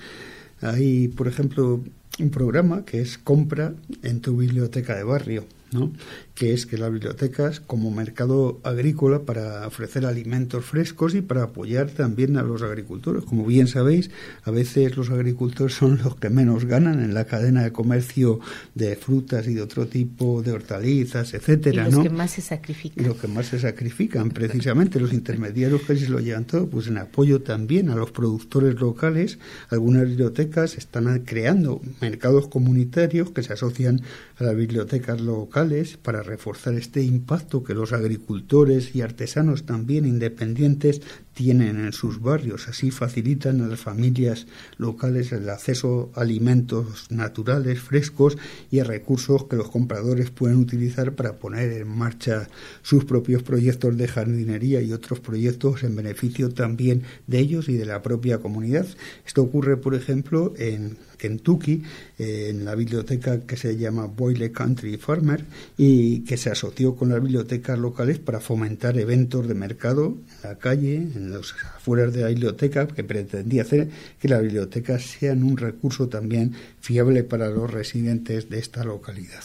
Hay, 0.62 1.10
por 1.10 1.28
ejemplo, 1.28 1.82
un 2.20 2.30
programa 2.30 2.86
que 2.86 3.02
es 3.02 3.18
compra 3.18 3.74
en 4.04 4.22
tu 4.22 4.38
biblioteca 4.38 4.96
de 4.96 5.04
barrio, 5.04 5.46
¿no? 5.72 5.92
Que 6.40 6.54
es 6.54 6.66
que 6.66 6.78
las 6.78 6.90
bibliotecas 6.90 7.60
como 7.60 7.92
mercado 7.92 8.62
agrícola 8.64 9.24
para 9.24 9.68
ofrecer 9.68 10.06
alimentos 10.06 10.64
frescos 10.64 11.14
y 11.14 11.22
para 11.22 11.44
apoyar 11.44 11.90
también 11.90 12.38
a 12.38 12.44
los 12.44 12.62
agricultores. 12.62 13.26
Como 13.26 13.46
bien 13.46 13.68
sabéis, 13.68 14.10
a 14.46 14.52
veces 14.52 14.96
los 14.96 15.10
agricultores 15.10 15.74
son 15.76 16.00
los 16.02 16.16
que 16.16 16.30
menos 16.30 16.64
ganan 16.64 17.04
en 17.04 17.14
la 17.14 17.26
cadena 17.26 17.62
de 17.64 17.74
comercio 17.74 18.40
de 18.74 18.96
frutas 18.96 19.50
y 19.50 19.54
de 19.54 19.62
otro 19.62 19.88
tipo 19.88 20.42
de 20.42 20.54
hortalizas, 20.54 21.34
Y 21.34 21.36
etcétera, 21.36 21.84
los 21.84 21.96
¿no? 21.96 22.04
que 22.04 22.10
más 22.10 22.32
se 22.32 22.40
y 22.40 22.44
sacrifican. 22.46 23.06
los 23.06 23.18
que 23.18 23.28
más 23.28 23.48
se 23.48 23.60
sacrifican, 23.60 24.30
precisamente 24.30 25.02
los 25.02 25.12
intermediarios 25.12 25.82
que 25.82 25.98
se 25.98 26.08
lo 26.08 26.22
llevan 26.22 26.46
todo, 26.46 26.70
pues 26.70 26.88
en 26.88 27.00
apoyo 27.00 27.42
también 27.42 27.90
a 27.90 27.96
los 27.96 28.12
productores 28.12 28.80
locales, 28.80 29.40
algunas 29.68 30.08
bibliotecas 30.08 30.78
están 30.78 31.20
creando 31.26 31.82
mercados 32.00 32.48
comunitarios 32.48 33.32
que 33.32 33.44
se 33.44 33.52
asocian 33.52 34.00
a 34.38 34.46
las 34.46 34.56
bibliotecas 34.56 35.20
locales 35.20 35.98
para 35.98 36.29
reforzar 36.30 36.76
este 36.76 37.02
impacto 37.04 37.64
que 37.64 37.74
los 37.74 37.92
agricultores 37.92 38.96
y 38.96 39.02
artesanos 39.02 39.66
también 39.66 40.06
independientes 40.06 41.02
tienen 41.40 41.86
en 41.86 41.94
sus 41.94 42.22
barrios. 42.22 42.68
Así 42.68 42.92
facilitan 42.92 43.62
a 43.62 43.68
las 43.70 43.80
familias 43.80 44.46
locales 44.78 45.32
el 45.32 45.50
acceso 45.50 46.12
a 46.14 46.20
alimentos 46.20 47.10
naturales, 47.10 47.80
frescos 47.80 48.38
y 48.70 48.80
a 48.80 48.84
recursos 48.84 49.46
que 49.46 49.56
los 49.56 49.70
compradores 49.70 50.32
pueden 50.32 50.58
utilizar 50.58 51.16
para 51.16 51.38
poner 51.38 51.72
en 51.72 51.88
marcha 51.88 52.50
sus 52.82 53.06
propios 53.06 53.42
proyectos 53.42 53.96
de 53.96 54.10
jardinería 54.10 54.82
y 54.82 54.92
otros 54.92 55.22
proyectos 55.22 55.84
en 55.84 55.96
beneficio 55.96 56.50
también 56.50 57.04
de 57.26 57.40
ellos 57.40 57.70
y 57.70 57.78
de 57.78 57.86
la 57.86 58.02
propia 58.02 58.40
comunidad. 58.40 58.86
Esto 59.26 59.42
ocurre, 59.42 59.78
por 59.78 59.96
ejemplo, 59.96 60.54
en 60.58 60.98
Kentucky, 61.20 61.84
eh, 62.18 62.48
en 62.50 62.66
la 62.66 62.74
biblioteca 62.74 63.42
que 63.42 63.58
se 63.58 63.78
llama 63.78 64.08
Boyle 64.08 64.52
Country 64.52 64.98
Farmer 64.98 65.46
y 65.78 66.22
que 66.22 66.38
se 66.38 66.50
asoció 66.50 66.96
con 66.96 67.10
las 67.10 67.22
bibliotecas 67.22 67.78
locales 67.78 68.18
para 68.18 68.40
fomentar 68.40 68.98
eventos 68.98 69.48
de 69.48 69.54
mercado 69.54 70.18
en 70.44 70.50
la 70.50 70.58
calle, 70.58 70.96
en 70.96 71.29
las 71.30 71.54
afueras 71.76 72.14
de 72.14 72.22
la 72.22 72.28
biblioteca, 72.28 72.88
que 72.88 73.04
pretendía 73.04 73.62
hacer 73.64 73.90
que 74.20 74.28
las 74.28 74.42
bibliotecas 74.42 75.04
sean 75.04 75.44
un 75.44 75.58
recurso 75.58 76.10
también 76.10 76.54
fiable 76.80 77.24
para 77.24 77.50
los 77.50 77.72
residentes 77.72 78.50
de 78.50 78.60
esta 78.60 78.84
localidad. 78.84 79.44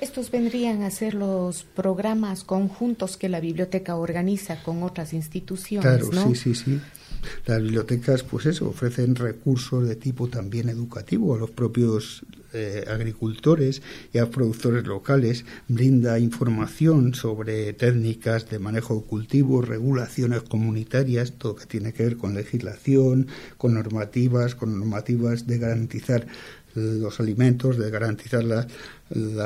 Estos 0.00 0.30
vendrían 0.30 0.82
a 0.82 0.90
ser 0.90 1.14
los 1.14 1.62
programas 1.62 2.42
conjuntos 2.42 3.16
que 3.16 3.28
la 3.28 3.40
biblioteca 3.40 3.96
organiza 3.96 4.62
con 4.62 4.82
otras 4.82 5.12
instituciones, 5.12 5.86
Claro, 5.86 6.10
¿no? 6.12 6.34
sí, 6.34 6.34
sí, 6.34 6.54
sí. 6.54 6.80
Las 7.46 7.62
bibliotecas, 7.62 8.22
pues 8.22 8.46
eso, 8.46 8.68
ofrecen 8.68 9.14
recursos 9.14 9.86
de 9.86 9.96
tipo 9.96 10.28
también 10.28 10.68
educativo 10.68 11.34
a 11.34 11.38
los 11.38 11.50
propios 11.50 12.24
eh, 12.54 12.84
agricultores 12.86 13.80
y 14.12 14.18
a 14.18 14.28
productores 14.28 14.86
locales, 14.86 15.46
brinda 15.68 16.18
información 16.18 17.14
sobre 17.14 17.72
técnicas 17.72 18.50
de 18.50 18.58
manejo 18.58 18.96
de 18.96 19.02
cultivos, 19.02 19.66
regulaciones 19.66 20.42
comunitarias, 20.42 21.32
todo 21.32 21.56
que 21.56 21.64
tiene 21.64 21.94
que 21.94 22.02
ver 22.02 22.16
con 22.18 22.34
legislación, 22.34 23.28
con 23.56 23.72
normativas, 23.72 24.54
con 24.54 24.78
normativas 24.78 25.46
de 25.46 25.58
garantizar 25.58 26.26
los 26.74 27.20
alimentos, 27.20 27.78
de 27.78 27.90
garantizar 27.90 28.44
la, 28.44 28.66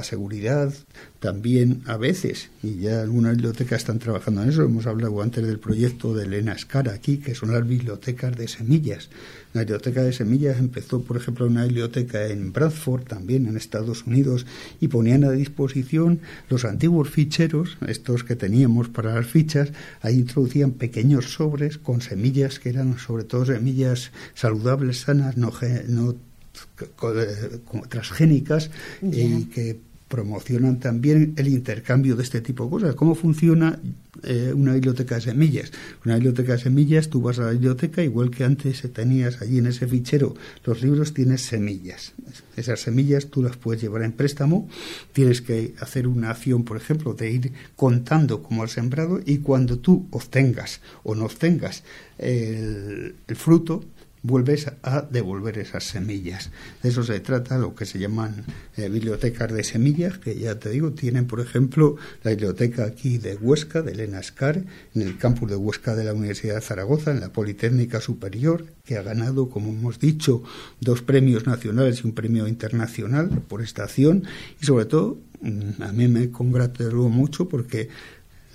seguridad, 0.05 0.73
también 1.19 1.83
a 1.87 1.97
veces, 1.97 2.51
y 2.62 2.77
ya 2.77 3.03
algunas 3.03 3.33
bibliotecas 3.33 3.81
están 3.81 3.99
trabajando 3.99 4.45
en 4.45 4.51
eso, 4.51 4.62
hemos 4.62 4.87
hablado 4.87 5.21
antes 5.21 5.45
del 5.45 5.59
proyecto 5.59 6.15
de 6.15 6.25
Elena 6.25 6.53
Escara 6.53 6.93
aquí, 6.93 7.19
que 7.19 7.35
son 7.35 7.53
las 7.53 7.67
bibliotecas 7.67 8.37
de 8.37 8.47
semillas. 8.47 9.11
La 9.55 9.62
biblioteca 9.62 10.05
de 10.05 10.12
semillas 10.12 10.59
empezó, 10.59 11.03
por 11.03 11.17
ejemplo, 11.17 11.47
una 11.47 11.65
biblioteca 11.65 12.27
en 12.27 12.53
Bradford, 12.53 13.05
también 13.05 13.49
en 13.49 13.57
Estados 13.57 14.07
Unidos, 14.07 14.47
y 14.81 14.87
ponían 14.87 15.25
a 15.25 15.33
disposición 15.33 16.21
los 16.49 16.65
antiguos 16.65 17.11
ficheros, 17.11 17.77
estos 17.89 18.23
que 18.23 18.37
teníamos 18.37 18.89
para 18.89 19.15
las 19.15 19.27
fichas, 19.27 19.73
ahí 20.01 20.17
introducían 20.17 20.73
pequeños 20.73 21.33
sobres 21.33 21.79
con 21.79 22.03
semillas 22.03 22.61
que 22.61 22.69
eran 22.69 22.99
sobre 22.99 23.25
todo 23.25 23.47
semillas 23.47 24.12
saludables, 24.35 25.01
sanas, 25.01 25.37
no, 25.37 25.51
no 25.89 26.15
transgénicas 27.88 28.71
Ya. 29.03 29.23
y 29.23 29.45
que 29.45 29.79
promocionan 30.09 30.79
también 30.79 31.35
el 31.37 31.49
intercambio 31.49 32.14
de 32.14 32.23
este 32.23 32.40
tipo 32.40 32.64
de 32.64 32.71
cosas. 32.71 32.95
¿Cómo 32.95 33.16
funciona 33.16 33.81
eh, 34.23 34.53
una 34.55 34.75
biblioteca 34.75 35.16
de 35.16 35.21
semillas? 35.23 35.73
Una 36.05 36.14
biblioteca 36.14 36.53
de 36.53 36.59
semillas, 36.59 37.09
tú 37.09 37.21
vas 37.21 37.40
a 37.40 37.47
la 37.47 37.51
biblioteca, 37.51 38.03
igual 38.05 38.31
que 38.31 38.45
antes 38.45 38.83
tenías 38.92 39.42
allí 39.42 39.59
en 39.59 39.66
ese 39.66 39.88
fichero 39.88 40.35
los 40.64 40.81
libros, 40.81 41.12
tienes 41.12 41.42
semillas. 41.42 42.12
Esas 42.57 42.81
semillas 42.83 43.27
tú 43.27 43.42
las 43.42 43.57
puedes 43.57 43.83
llevar 43.83 44.03
en 44.03 44.12
préstamo, 44.12 44.69
tienes 45.12 45.42
que 45.42 45.75
hacer 45.81 46.07
una 46.07 46.31
acción, 46.31 46.62
por 46.64 46.77
ejemplo, 46.77 47.14
de 47.14 47.33
ir 47.33 47.53
contando 47.75 48.45
cómo 48.45 48.62
has 48.62 48.73
sembrado 48.73 49.21
y 49.25 49.38
cuando 49.38 49.79
tú 49.81 50.07
obtengas 50.12 50.81
o 51.03 51.16
no 51.16 51.25
obtengas 51.25 51.83
el, 52.19 53.16
el 53.27 53.37
fruto, 53.37 53.83
vuelves 54.27 54.67
a 54.83 55.03
devolver 55.03 55.59
esas 55.59 55.85
semillas. 55.85 56.51
De 56.83 56.89
eso 56.89 57.03
se 57.05 57.21
trata, 57.21 57.59
lo 57.59 57.75
que 57.75 57.87
se 57.87 57.99
llaman 57.99 58.45
eh, 58.77 58.89
bibliotecas 58.89 59.53
de 59.53 59.62
semillas, 59.62 60.19
que 60.19 60.37
ya 60.37 60.59
te 60.59 60.71
digo, 60.71 60.93
tienen, 60.93 61.27
por 61.27 61.41
ejemplo, 61.41 61.97
la 62.25 62.33
biblioteca 62.33 62.85
aquí 62.85 63.19
de 63.19 63.37
Huesca, 63.37 63.83
de 63.83 63.93
Elena 63.93 64.19
Escar, 64.19 64.57
en 64.95 65.03
el 65.03 65.17
campus 65.17 65.51
de 65.51 65.57
Huesca 65.57 65.95
de 65.95 66.05
la 66.05 66.12
Universidad 66.12 66.57
de 66.57 66.61
Zaragoza, 66.61 67.12
en 67.12 67.21
la 67.21 67.33
Politécnica 67.33 68.01
Superior, 68.01 68.67
que 68.85 68.97
ha 68.97 69.03
ganado, 69.03 69.49
como 69.49 69.71
hemos 69.71 70.01
dicho, 70.01 70.43
dos 70.81 71.03
premios 71.03 71.47
nacionales 71.47 72.01
y 72.03 72.07
un 72.07 72.15
premio 72.15 72.49
internacional 72.49 73.43
por 73.49 73.62
esta 73.62 73.85
acción, 73.85 74.25
y 74.61 74.67
sobre 74.67 74.87
todo, 74.87 75.19
mm, 75.41 75.83
a 75.83 75.93
mí 75.93 76.09
me 76.09 76.31
congratuló 76.31 77.09
mucho 77.09 77.49
porque 77.49 77.89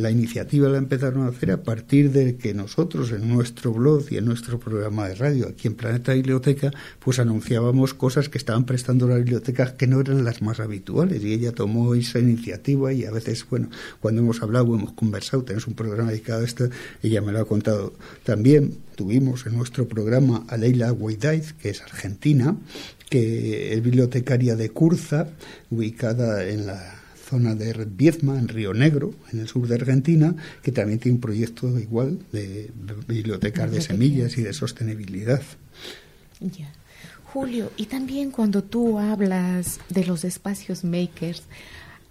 la 0.02 0.12
iniciativa 0.12 0.68
la 0.70 0.78
empezaron 0.78 1.24
a 1.24 1.30
hacer 1.30 1.52
a 1.52 1.64
partir 1.64 2.12
de 2.12 2.36
que 2.36 2.54
nosotros 2.54 3.12
en 3.12 3.30
nuestro 3.30 3.74
blog 3.74 4.06
y 4.10 4.18
en 4.18 4.26
nuestro 4.26 4.60
programa 4.60 5.08
de 5.08 5.16
radio 5.16 5.48
aquí 5.48 5.68
en 5.68 5.76
Planeta 5.76 6.14
Biblioteca 6.14 6.72
pues 7.00 7.20
anunciábamos 7.20 7.94
cosas 7.94 8.30
que 8.30 8.38
estaban 8.38 8.66
prestando 8.66 9.08
las 9.08 9.20
bibliotecas 9.20 9.74
que 9.74 9.88
no 9.88 10.02
eran 10.02 10.24
las 10.24 10.42
más 10.42 10.60
habituales. 10.60 11.24
Y 11.24 11.34
ella 11.34 11.52
tomó 11.52 11.96
esa 11.96 12.20
iniciativa 12.20 12.94
y 12.94 13.06
a 13.06 13.12
veces 13.12 13.46
bueno 13.50 13.70
cuando 14.00 14.22
hemos 14.22 14.42
hablado 14.42 14.76
hemos 14.76 14.94
conversado 14.94 15.44
tenemos 15.44 15.68
un 15.68 15.76
programa 15.76 16.12
dedicado 16.12 16.42
a 16.42 16.46
esto 16.46 16.70
ella 17.04 17.22
me 17.22 17.32
lo 17.32 17.40
ha 17.40 17.46
contado 17.46 17.94
también. 18.24 18.78
Tuvimos 18.96 19.46
en 19.46 19.58
nuestro 19.58 19.88
programa 19.88 20.46
a 20.48 20.58
Leila 20.58 20.90
Guaidaiz 20.92 21.54
que 21.54 21.70
es 21.70 21.82
argentina 21.82 22.56
que 23.10 23.74
es 23.74 23.84
bibliotecaria 23.84 24.56
de 24.56 24.70
Curza 24.70 25.28
ubicada 25.70 26.48
en 26.48 26.66
la 26.66 27.01
zona 27.32 27.56
de 27.56 27.86
Viezma, 27.86 28.38
en 28.38 28.50
Río 28.50 28.74
Negro, 28.74 29.14
en 29.32 29.40
el 29.40 29.48
sur 29.48 29.66
de 29.68 29.76
Argentina, 29.76 30.36
que 30.62 30.72
también 30.74 31.00
tiene 31.00 31.16
un 31.16 31.22
proyecto 31.22 31.80
igual 31.80 32.20
de 32.34 32.70
bibliotecas 33.08 33.72
de 33.72 33.82
semillas 33.82 34.38
y 34.38 34.42
de 34.44 34.52
sostenibilidad. 34.52 35.42
Ya. 36.42 36.70
Julio, 37.24 37.72
y 37.78 37.86
también 37.86 38.32
cuando 38.32 38.62
tú 38.62 39.00
hablas 39.00 39.80
de 39.90 40.04
los 40.06 40.26
espacios 40.26 40.84
makers, 40.84 41.44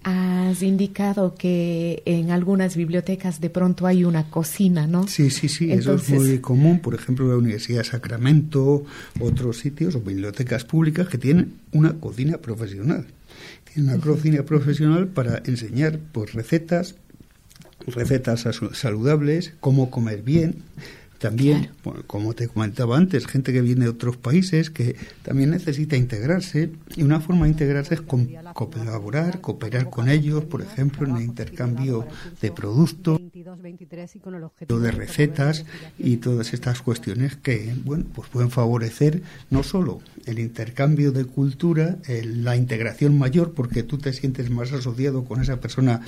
has 0.03 0.63
indicado 0.63 1.35
que 1.35 2.03
en 2.07 2.31
algunas 2.31 2.75
bibliotecas 2.75 3.39
de 3.39 3.51
pronto 3.51 3.87
hay 3.87 4.05
una 4.05 4.31
cocina, 4.31 4.87
¿no? 4.87 5.07
Sí, 5.07 5.29
sí, 5.29 5.51
sí, 5.51 5.71
Entonces- 5.71 6.09
eso 6.09 6.23
es 6.23 6.29
muy 6.31 6.39
común. 6.39 6.81
Por 6.81 6.95
ejemplo, 6.95 7.29
la 7.29 7.37
Universidad 7.37 7.81
de 7.81 7.85
Sacramento, 7.85 8.85
otros 9.21 9.59
sitios 9.59 9.95
o 9.97 10.01
bibliotecas 10.01 10.65
públicas 10.65 11.07
que 11.09 11.19
tienen 11.19 11.53
una 11.73 11.93
cocina 11.93 12.39
profesional. 12.39 13.05
Tienen 13.73 13.95
una 13.95 14.03
cocina 14.03 14.43
profesional 14.43 15.09
para 15.09 15.43
enseñar 15.45 16.01
pues, 16.13 16.33
recetas, 16.33 16.97
recetas 17.87 18.47
saludables, 18.73 19.53
cómo 19.61 19.91
comer 19.91 20.23
bien. 20.23 20.63
También, 21.19 21.69
bueno, 21.85 22.03
como 22.07 22.33
te 22.33 22.49
comentaba 22.49 22.97
antes, 22.97 23.27
gente 23.27 23.53
que 23.53 23.61
viene 23.61 23.85
de 23.85 23.91
otros 23.91 24.17
países 24.17 24.71
que 24.71 24.97
también 25.23 25.51
necesita 25.51 25.97
integrarse. 25.97 26.71
Y 26.97 27.03
una 27.03 27.21
forma 27.21 27.45
de 27.45 27.53
integrarse 27.53 27.95
es 27.95 28.01
colaborar, 28.01 29.43
cooperar 29.43 29.91
con 29.91 30.09
ellos, 30.09 30.45
por 30.45 30.63
ejemplo, 30.63 31.07
en 31.07 31.17
el 31.17 31.23
intercambio 31.23 32.07
de 32.41 32.51
productos 32.51 33.20
de 34.81 34.91
recetas 34.91 35.65
y 35.99 36.17
todas 36.19 36.53
estas 36.53 36.83
cuestiones 36.83 37.37
que 37.37 37.75
bueno 37.85 38.05
pues 38.15 38.29
pueden 38.29 38.51
favorecer 38.51 39.23
no 39.51 39.63
solo 39.63 40.01
el 40.27 40.39
intercambio 40.39 41.13
de 41.13 41.25
cultura 41.25 41.99
el- 42.07 42.45
la 42.45 42.57
integración 42.57 43.19
mayor 43.19 43.53
porque 43.55 43.83
tú 43.83 43.99
te 43.99 44.13
sientes 44.13 44.51
más 44.51 44.73
asociado 44.73 45.25
con 45.25 45.41
esa 45.41 45.61
persona 45.61 46.01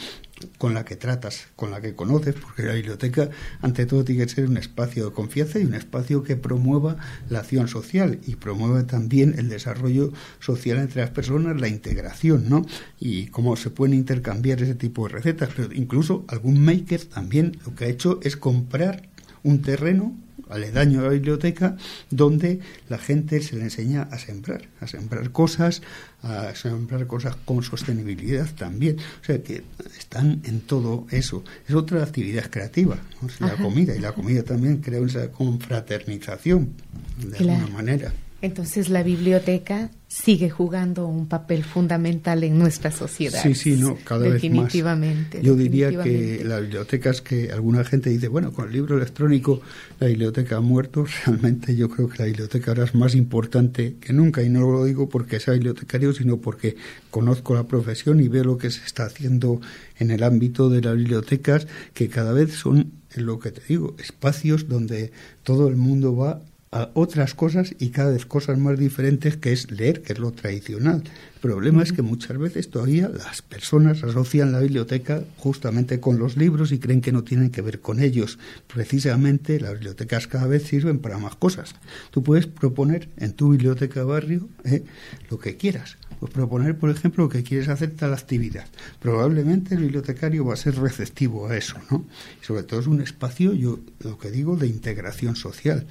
con 0.58 0.74
la 0.74 0.84
que 0.84 0.96
tratas 0.96 1.46
con 1.56 1.70
la 1.70 1.80
que 1.80 1.94
conoces 1.94 2.34
porque 2.34 2.62
la 2.64 2.74
biblioteca 2.74 3.30
ante 3.60 3.86
todo 3.86 4.04
tiene 4.04 4.24
que 4.26 4.32
ser 4.32 4.48
un 4.48 4.56
espacio 4.56 5.06
de 5.06 5.12
confianza 5.12 5.58
y 5.60 5.64
un 5.64 5.74
espacio 5.74 6.22
que 6.22 6.36
promueva 6.36 6.96
la 7.28 7.40
acción 7.40 7.68
social 7.68 8.18
y 8.26 8.36
promueva 8.36 8.86
también 8.86 9.34
el 9.38 9.48
desarrollo 9.48 10.12
social 10.40 10.78
entre 10.78 11.02
las 11.02 11.10
personas 11.10 11.60
la 11.60 11.68
integración 11.68 12.48
no 12.48 12.66
y 12.98 13.26
cómo 13.26 13.56
se 13.56 13.70
pueden 13.70 13.94
intercambiar 13.94 14.60
ese 14.62 14.74
tipo 14.74 15.06
de 15.06 15.14
recetas 15.14 15.50
pero 15.56 15.72
incluso 15.72 16.24
algún 16.28 16.64
maker 16.64 17.00
también 17.14 17.58
lo 17.64 17.74
que 17.74 17.84
ha 17.84 17.88
hecho 17.88 18.20
es 18.22 18.36
comprar 18.36 19.08
un 19.42 19.62
terreno 19.62 20.16
aledaño 20.48 21.00
a 21.00 21.04
la 21.04 21.08
biblioteca 21.08 21.76
donde 22.10 22.60
la 22.90 22.98
gente 22.98 23.40
se 23.40 23.56
le 23.56 23.62
enseña 23.62 24.02
a 24.02 24.18
sembrar, 24.18 24.68
a 24.80 24.86
sembrar 24.86 25.30
cosas, 25.32 25.80
a 26.22 26.54
sembrar 26.54 27.06
cosas 27.06 27.36
con 27.36 27.62
sostenibilidad 27.62 28.46
también. 28.54 28.98
O 29.22 29.24
sea 29.24 29.42
que 29.42 29.62
están 29.98 30.42
en 30.44 30.60
todo 30.60 31.06
eso. 31.10 31.42
Es 31.66 31.74
otra 31.74 32.02
actividad 32.02 32.50
creativa, 32.50 32.98
¿no? 33.22 33.28
Es 33.28 33.40
la 33.40 33.46
Ajá. 33.54 33.62
comida 33.62 33.96
y 33.96 34.00
la 34.00 34.12
comida 34.12 34.42
también 34.42 34.78
crea 34.78 35.00
esa 35.06 35.30
confraternización 35.32 36.74
de 37.18 37.36
Claro. 37.38 37.52
alguna 37.60 37.74
manera. 37.74 38.12
Entonces 38.42 38.88
la 38.88 39.04
biblioteca 39.04 39.90
sigue 40.08 40.50
jugando 40.50 41.06
un 41.06 41.28
papel 41.28 41.62
fundamental 41.62 42.42
en 42.42 42.58
nuestra 42.58 42.90
sociedad. 42.90 43.40
Sí, 43.40 43.54
sí, 43.54 43.76
no, 43.76 43.96
cada 44.04 44.22
vez 44.22 44.32
más. 44.32 44.42
Definitivamente. 44.42 45.40
Yo 45.42 45.54
diría 45.54 45.90
que 46.02 46.42
las 46.44 46.60
bibliotecas 46.62 47.22
que 47.22 47.52
alguna 47.52 47.84
gente 47.84 48.10
dice, 48.10 48.26
bueno, 48.26 48.52
con 48.52 48.66
el 48.66 48.72
libro 48.72 48.96
electrónico 48.96 49.62
la 50.00 50.08
biblioteca 50.08 50.56
ha 50.56 50.60
muerto, 50.60 51.06
realmente 51.26 51.76
yo 51.76 51.88
creo 51.88 52.08
que 52.08 52.18
la 52.18 52.24
biblioteca 52.24 52.72
ahora 52.72 52.84
es 52.84 52.96
más 52.96 53.14
importante 53.14 53.94
que 54.00 54.12
nunca 54.12 54.42
y 54.42 54.48
no 54.48 54.68
lo 54.70 54.84
digo 54.84 55.08
porque 55.08 55.38
sea 55.38 55.54
bibliotecario, 55.54 56.12
sino 56.12 56.38
porque 56.38 56.76
conozco 57.10 57.54
la 57.54 57.68
profesión 57.68 58.20
y 58.20 58.26
veo 58.26 58.42
lo 58.42 58.58
que 58.58 58.72
se 58.72 58.84
está 58.84 59.04
haciendo 59.04 59.60
en 59.98 60.10
el 60.10 60.24
ámbito 60.24 60.68
de 60.68 60.82
las 60.82 60.96
bibliotecas, 60.96 61.68
que 61.94 62.08
cada 62.08 62.32
vez 62.32 62.52
son, 62.52 62.90
lo 63.14 63.38
que 63.38 63.52
te 63.52 63.62
digo, 63.68 63.94
espacios 64.00 64.68
donde 64.68 65.12
todo 65.44 65.68
el 65.68 65.76
mundo 65.76 66.16
va 66.16 66.42
a 66.72 66.90
otras 66.94 67.34
cosas 67.34 67.74
y 67.78 67.90
cada 67.90 68.12
vez 68.12 68.24
cosas 68.24 68.58
más 68.58 68.78
diferentes 68.78 69.36
que 69.36 69.52
es 69.52 69.70
leer, 69.70 70.00
que 70.02 70.14
es 70.14 70.18
lo 70.18 70.32
tradicional. 70.32 71.04
El 71.34 71.40
problema 71.40 71.82
es 71.82 71.92
que 71.92 72.00
muchas 72.00 72.38
veces 72.38 72.70
todavía 72.70 73.10
las 73.10 73.42
personas 73.42 74.02
asocian 74.02 74.52
la 74.52 74.60
biblioteca 74.60 75.22
justamente 75.36 76.00
con 76.00 76.18
los 76.18 76.36
libros 76.38 76.72
y 76.72 76.78
creen 76.78 77.02
que 77.02 77.12
no 77.12 77.24
tienen 77.24 77.50
que 77.50 77.60
ver 77.60 77.80
con 77.80 78.00
ellos. 78.00 78.38
Precisamente 78.72 79.60
las 79.60 79.74
bibliotecas 79.74 80.26
cada 80.26 80.46
vez 80.46 80.62
sirven 80.62 80.98
para 80.98 81.18
más 81.18 81.36
cosas. 81.36 81.74
Tú 82.10 82.22
puedes 82.22 82.46
proponer 82.46 83.10
en 83.18 83.34
tu 83.34 83.50
biblioteca 83.50 84.00
de 84.00 84.06
barrio 84.06 84.48
eh, 84.64 84.82
lo 85.30 85.38
que 85.38 85.56
quieras. 85.56 85.98
Pues 86.20 86.32
proponer, 86.32 86.78
por 86.78 86.88
ejemplo, 86.88 87.28
que 87.28 87.42
quieres 87.42 87.68
hacer 87.68 87.90
tal 87.90 88.14
actividad. 88.14 88.64
Probablemente 89.00 89.74
el 89.74 89.80
bibliotecario 89.80 90.44
va 90.44 90.54
a 90.54 90.56
ser 90.56 90.76
receptivo 90.76 91.48
a 91.48 91.56
eso, 91.56 91.76
¿no? 91.90 92.06
Sobre 92.40 92.62
todo 92.62 92.78
es 92.78 92.86
un 92.86 93.02
espacio, 93.02 93.52
yo 93.52 93.80
lo 93.98 94.16
que 94.18 94.30
digo, 94.30 94.56
de 94.56 94.68
integración 94.68 95.34
social. 95.34 95.84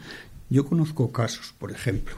Yo 0.51 0.65
conozco 0.65 1.13
casos, 1.13 1.55
por 1.57 1.71
ejemplo, 1.71 2.13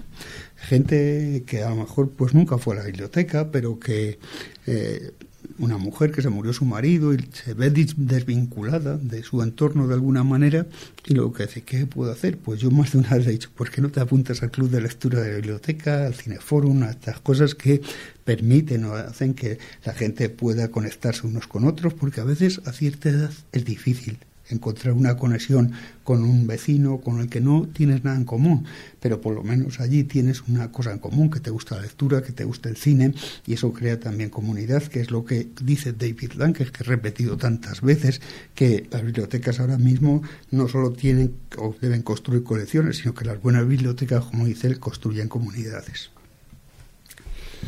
gente 0.55 1.43
que 1.45 1.61
a 1.61 1.69
lo 1.69 1.75
mejor 1.75 2.09
pues 2.09 2.33
nunca 2.33 2.57
fue 2.57 2.73
a 2.73 2.79
la 2.79 2.85
biblioteca, 2.85 3.51
pero 3.51 3.79
que 3.79 4.17
eh, 4.65 5.11
una 5.59 5.77
mujer 5.77 6.11
que 6.11 6.23
se 6.23 6.29
murió 6.29 6.51
su 6.51 6.65
marido 6.65 7.13
y 7.13 7.19
se 7.31 7.53
ve 7.53 7.69
desvinculada 7.69 8.97
de 8.97 9.21
su 9.21 9.43
entorno 9.43 9.87
de 9.87 9.93
alguna 9.93 10.23
manera 10.23 10.65
y 11.05 11.13
lo 11.13 11.31
que 11.31 11.45
dice, 11.45 11.61
¿qué 11.61 11.85
puedo 11.85 12.11
hacer? 12.11 12.39
Pues 12.39 12.59
yo 12.59 12.71
más 12.71 12.93
de 12.93 12.97
una 12.97 13.11
vez 13.11 13.25
le 13.25 13.29
he 13.29 13.33
dicho, 13.33 13.51
¿por 13.53 13.69
qué 13.69 13.81
no 13.81 13.91
te 13.91 13.99
apuntas 13.99 14.41
al 14.41 14.49
club 14.49 14.71
de 14.71 14.81
lectura 14.81 15.21
de 15.21 15.29
la 15.29 15.35
biblioteca, 15.35 16.07
al 16.07 16.15
cineforum, 16.15 16.81
a 16.81 16.89
estas 16.89 17.19
cosas 17.19 17.53
que 17.53 17.83
permiten 18.23 18.85
o 18.85 18.95
hacen 18.95 19.35
que 19.35 19.59
la 19.85 19.93
gente 19.93 20.29
pueda 20.29 20.69
conectarse 20.69 21.27
unos 21.27 21.45
con 21.45 21.65
otros? 21.65 21.93
Porque 21.93 22.19
a 22.19 22.23
veces 22.23 22.61
a 22.65 22.73
cierta 22.73 23.09
edad 23.09 23.31
es 23.51 23.63
difícil 23.63 24.17
encontrar 24.49 24.93
una 24.93 25.15
conexión 25.17 25.71
con 26.03 26.23
un 26.23 26.47
vecino 26.47 26.99
con 26.99 27.19
el 27.19 27.29
que 27.29 27.41
no 27.41 27.67
tienes 27.67 28.03
nada 28.03 28.17
en 28.17 28.25
común, 28.25 28.65
pero 28.99 29.21
por 29.21 29.33
lo 29.33 29.43
menos 29.43 29.79
allí 29.79 30.03
tienes 30.03 30.41
una 30.47 30.71
cosa 30.71 30.91
en 30.91 30.99
común, 30.99 31.29
que 31.29 31.39
te 31.39 31.49
gusta 31.49 31.75
la 31.75 31.83
lectura, 31.83 32.21
que 32.21 32.33
te 32.33 32.43
gusta 32.43 32.69
el 32.69 32.77
cine, 32.77 33.13
y 33.45 33.53
eso 33.53 33.71
crea 33.71 33.99
también 33.99 34.29
comunidad, 34.29 34.83
que 34.83 34.99
es 34.99 35.11
lo 35.11 35.25
que 35.25 35.47
dice 35.61 35.93
David 35.93 36.33
Lankes, 36.33 36.71
que 36.71 36.83
he 36.83 36.87
repetido 36.87 37.37
tantas 37.37 37.81
veces, 37.81 38.21
que 38.55 38.87
las 38.91 39.03
bibliotecas 39.03 39.59
ahora 39.59 39.77
mismo 39.77 40.21
no 40.51 40.67
solo 40.67 40.91
tienen 40.91 41.33
o 41.57 41.75
deben 41.81 42.01
construir 42.01 42.43
colecciones, 42.43 42.97
sino 42.97 43.13
que 43.13 43.25
las 43.25 43.41
buenas 43.41 43.67
bibliotecas, 43.67 44.25
como 44.25 44.45
dice 44.45 44.67
él, 44.67 44.79
construyen 44.79 45.29
comunidades. 45.29 46.11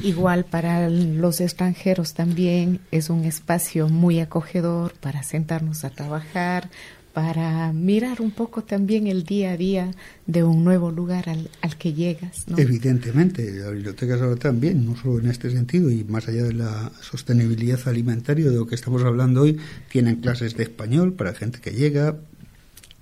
Igual 0.04 0.46
para 0.46 0.90
los 0.90 1.42
extranjeros 1.42 2.14
también 2.14 2.80
es 2.92 3.10
un 3.10 3.26
espacio 3.26 3.90
muy 3.90 4.20
acogedor 4.20 4.94
para 5.00 5.24
sentarnos 5.24 5.84
a 5.84 5.90
trabajar, 5.90 6.70
para 7.16 7.72
mirar 7.72 8.20
un 8.20 8.32
poco 8.32 8.66
también 8.66 9.08
el 9.08 9.24
día 9.24 9.52
a 9.52 9.58
día 9.58 9.92
de 10.28 10.44
un 10.44 10.66
nuevo 10.66 10.92
lugar 10.92 11.30
al, 11.30 11.50
al 11.62 11.78
que 11.78 11.94
llegas. 11.94 12.44
Evidentemente, 12.58 13.50
las 13.54 13.72
bibliotecas 13.72 14.22
ahora 14.22 14.36
también, 14.36 14.86
no 14.86 14.98
solo 14.98 15.20
en 15.20 15.28
este 15.28 15.50
sentido 15.50 15.90
y 15.90 16.04
más 16.04 16.28
allá 16.28 16.44
de 16.44 16.52
la 16.52 16.92
sostenibilidad 17.00 17.80
alimentaria 17.88 18.50
de 18.50 18.58
lo 18.58 18.68
que 18.68 18.76
estamos 18.76 19.02
hablando 19.06 19.44
hoy, 19.44 19.58
tienen 19.90 20.18
clases 20.18 20.58
de 20.58 20.64
español 20.64 21.14
para 21.14 21.34
gente 21.34 21.62
que 21.62 21.72
llega, 21.72 22.18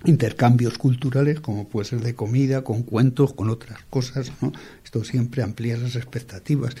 intercambios 0.04 0.78
culturales 0.78 1.40
como 1.40 1.68
puede 1.68 1.86
ser 1.88 2.00
de 2.00 2.14
comida, 2.14 2.62
con 2.62 2.82
cuentos, 2.82 3.32
con 3.34 3.50
otras 3.50 3.78
cosas, 3.90 4.30
¿no? 4.40 4.52
Esto 4.84 5.04
siempre 5.04 5.42
amplía 5.42 5.76
las 5.76 5.96
expectativas. 5.96 6.74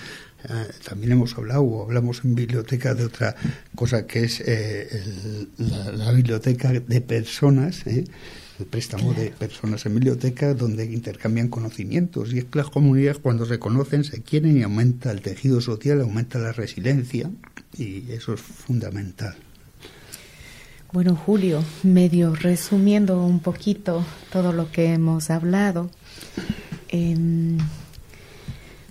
Eh, 0.44 0.48
también 0.86 1.12
hemos 1.12 1.36
hablado 1.38 1.62
o 1.62 1.82
hablamos 1.84 2.22
en 2.24 2.34
biblioteca 2.34 2.94
de 2.94 3.04
otra 3.04 3.34
cosa 3.74 4.06
que 4.06 4.24
es 4.24 4.40
eh, 4.40 4.88
el- 4.92 5.48
la, 5.70 5.92
la 5.92 6.12
biblioteca 6.12 6.70
de 6.72 7.00
personas, 7.00 7.86
¿eh? 7.86 8.04
el 8.60 8.66
préstamo 8.66 9.14
de 9.14 9.30
personas 9.30 9.84
en 9.86 9.94
biblioteca 9.94 10.54
donde 10.54 10.84
intercambian 10.84 11.48
conocimientos 11.48 12.32
y 12.32 12.38
es 12.38 12.44
que 12.44 12.58
las 12.58 12.70
comunidades 12.70 13.18
cuando 13.18 13.46
se 13.46 13.58
conocen 13.58 14.04
se 14.04 14.22
quieren 14.22 14.56
y 14.58 14.62
aumenta 14.62 15.10
el 15.10 15.22
tejido 15.22 15.60
social, 15.60 16.00
aumenta 16.02 16.38
la 16.38 16.52
resiliencia 16.52 17.30
y 17.76 18.12
eso 18.12 18.34
es 18.34 18.40
fundamental. 18.40 19.34
Bueno, 20.94 21.16
Julio, 21.16 21.64
medio 21.82 22.36
resumiendo 22.36 23.20
un 23.20 23.40
poquito 23.40 24.06
todo 24.30 24.52
lo 24.52 24.70
que 24.70 24.92
hemos 24.92 25.28
hablado, 25.28 25.90
em, 26.88 27.58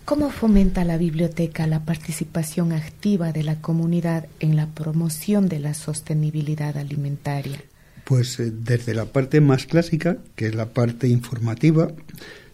¿cómo 0.03 0.29
fomenta 0.29 0.83
la 0.83 0.97
biblioteca 0.97 1.65
la 1.65 1.85
participación 1.85 2.73
activa 2.73 3.31
de 3.31 3.43
la 3.43 3.61
comunidad 3.61 4.27
en 4.41 4.57
la 4.57 4.67
promoción 4.67 5.47
de 5.47 5.59
la 5.61 5.73
sostenibilidad 5.73 6.75
alimentaria? 6.75 7.63
Pues 8.03 8.37
eh, 8.37 8.51
desde 8.51 8.93
la 8.93 9.05
parte 9.05 9.39
más 9.39 9.65
clásica, 9.65 10.17
que 10.35 10.47
es 10.47 10.55
la 10.55 10.73
parte 10.73 11.07
informativa, 11.07 11.93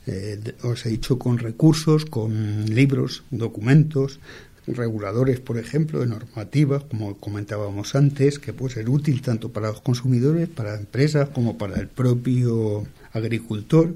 eh, 0.05 0.39
os 0.61 0.85
he 0.85 0.89
dicho 0.89 1.17
con 1.17 1.39
recursos, 1.39 2.05
con 2.05 2.65
libros, 2.67 3.23
documentos, 3.31 4.19
reguladores, 4.73 5.39
por 5.39 5.57
ejemplo, 5.57 5.99
de 5.99 6.07
normativas, 6.07 6.83
como 6.83 7.15
comentábamos 7.17 7.95
antes, 7.95 8.39
que 8.39 8.53
puede 8.53 8.75
ser 8.75 8.89
útil 8.89 9.21
tanto 9.21 9.51
para 9.51 9.69
los 9.69 9.81
consumidores, 9.81 10.49
para 10.49 10.75
empresas, 10.75 11.29
como 11.29 11.57
para 11.57 11.79
el 11.79 11.87
propio 11.87 12.85
agricultor. 13.13 13.93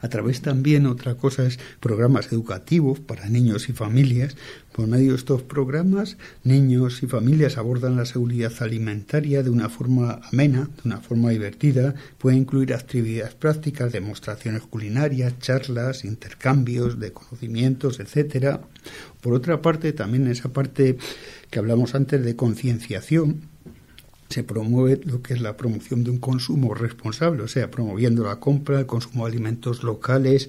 A 0.00 0.08
través 0.08 0.40
también, 0.40 0.86
otra 0.86 1.14
cosa 1.14 1.46
es 1.46 1.58
programas 1.80 2.32
educativos 2.32 3.00
para 3.00 3.28
niños 3.28 3.68
y 3.68 3.72
familias. 3.72 4.36
Por 4.72 4.86
medio 4.86 5.12
de 5.12 5.16
estos 5.16 5.42
programas, 5.42 6.16
niños 6.44 7.02
y 7.02 7.06
familias 7.06 7.56
abordan 7.56 7.96
la 7.96 8.04
seguridad 8.04 8.52
alimentaria 8.60 9.42
de 9.42 9.50
una 9.50 9.68
forma 9.68 10.20
amena, 10.30 10.68
de 10.76 10.82
una 10.84 11.00
forma 11.00 11.30
divertida. 11.30 11.94
Puede 12.18 12.36
incluir 12.36 12.74
actividades 12.74 13.34
prácticas, 13.34 13.92
demostraciones 13.92 14.62
culinarias, 14.62 15.38
charlas, 15.38 16.04
intercambios 16.04 17.00
de 17.00 17.12
conocimientos, 17.12 18.00
etcétera. 18.00 18.60
Por 19.26 19.34
otra 19.34 19.60
parte, 19.60 19.92
también 19.92 20.28
esa 20.28 20.52
parte 20.52 20.98
que 21.50 21.58
hablamos 21.58 21.96
antes 21.96 22.24
de 22.24 22.36
concienciación, 22.36 23.40
se 24.28 24.44
promueve 24.44 25.00
lo 25.04 25.20
que 25.20 25.34
es 25.34 25.40
la 25.40 25.56
promoción 25.56 26.04
de 26.04 26.10
un 26.10 26.18
consumo 26.18 26.74
responsable, 26.74 27.42
o 27.42 27.48
sea, 27.48 27.68
promoviendo 27.68 28.22
la 28.22 28.38
compra, 28.38 28.78
el 28.78 28.86
consumo 28.86 29.26
de 29.26 29.32
alimentos 29.32 29.82
locales 29.82 30.48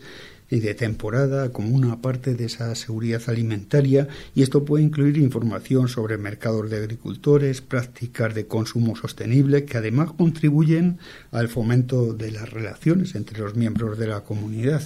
y 0.51 0.59
de 0.59 0.75
temporada 0.75 1.51
como 1.51 1.75
una 1.75 2.03
parte 2.03 2.35
de 2.35 2.45
esa 2.45 2.75
seguridad 2.75 3.23
alimentaria 3.25 4.09
y 4.35 4.43
esto 4.43 4.63
puede 4.63 4.83
incluir 4.83 5.17
información 5.17 5.87
sobre 5.87 6.19
mercados 6.19 6.69
de 6.69 6.77
agricultores, 6.77 7.61
prácticas 7.61 8.35
de 8.35 8.45
consumo 8.45 8.95
sostenible 8.95 9.65
que 9.65 9.79
además 9.79 10.11
contribuyen 10.15 10.99
al 11.31 11.47
fomento 11.47 12.13
de 12.13 12.29
las 12.29 12.51
relaciones 12.51 13.15
entre 13.15 13.39
los 13.39 13.55
miembros 13.55 13.97
de 13.97 14.05
la 14.05 14.23
comunidad. 14.23 14.83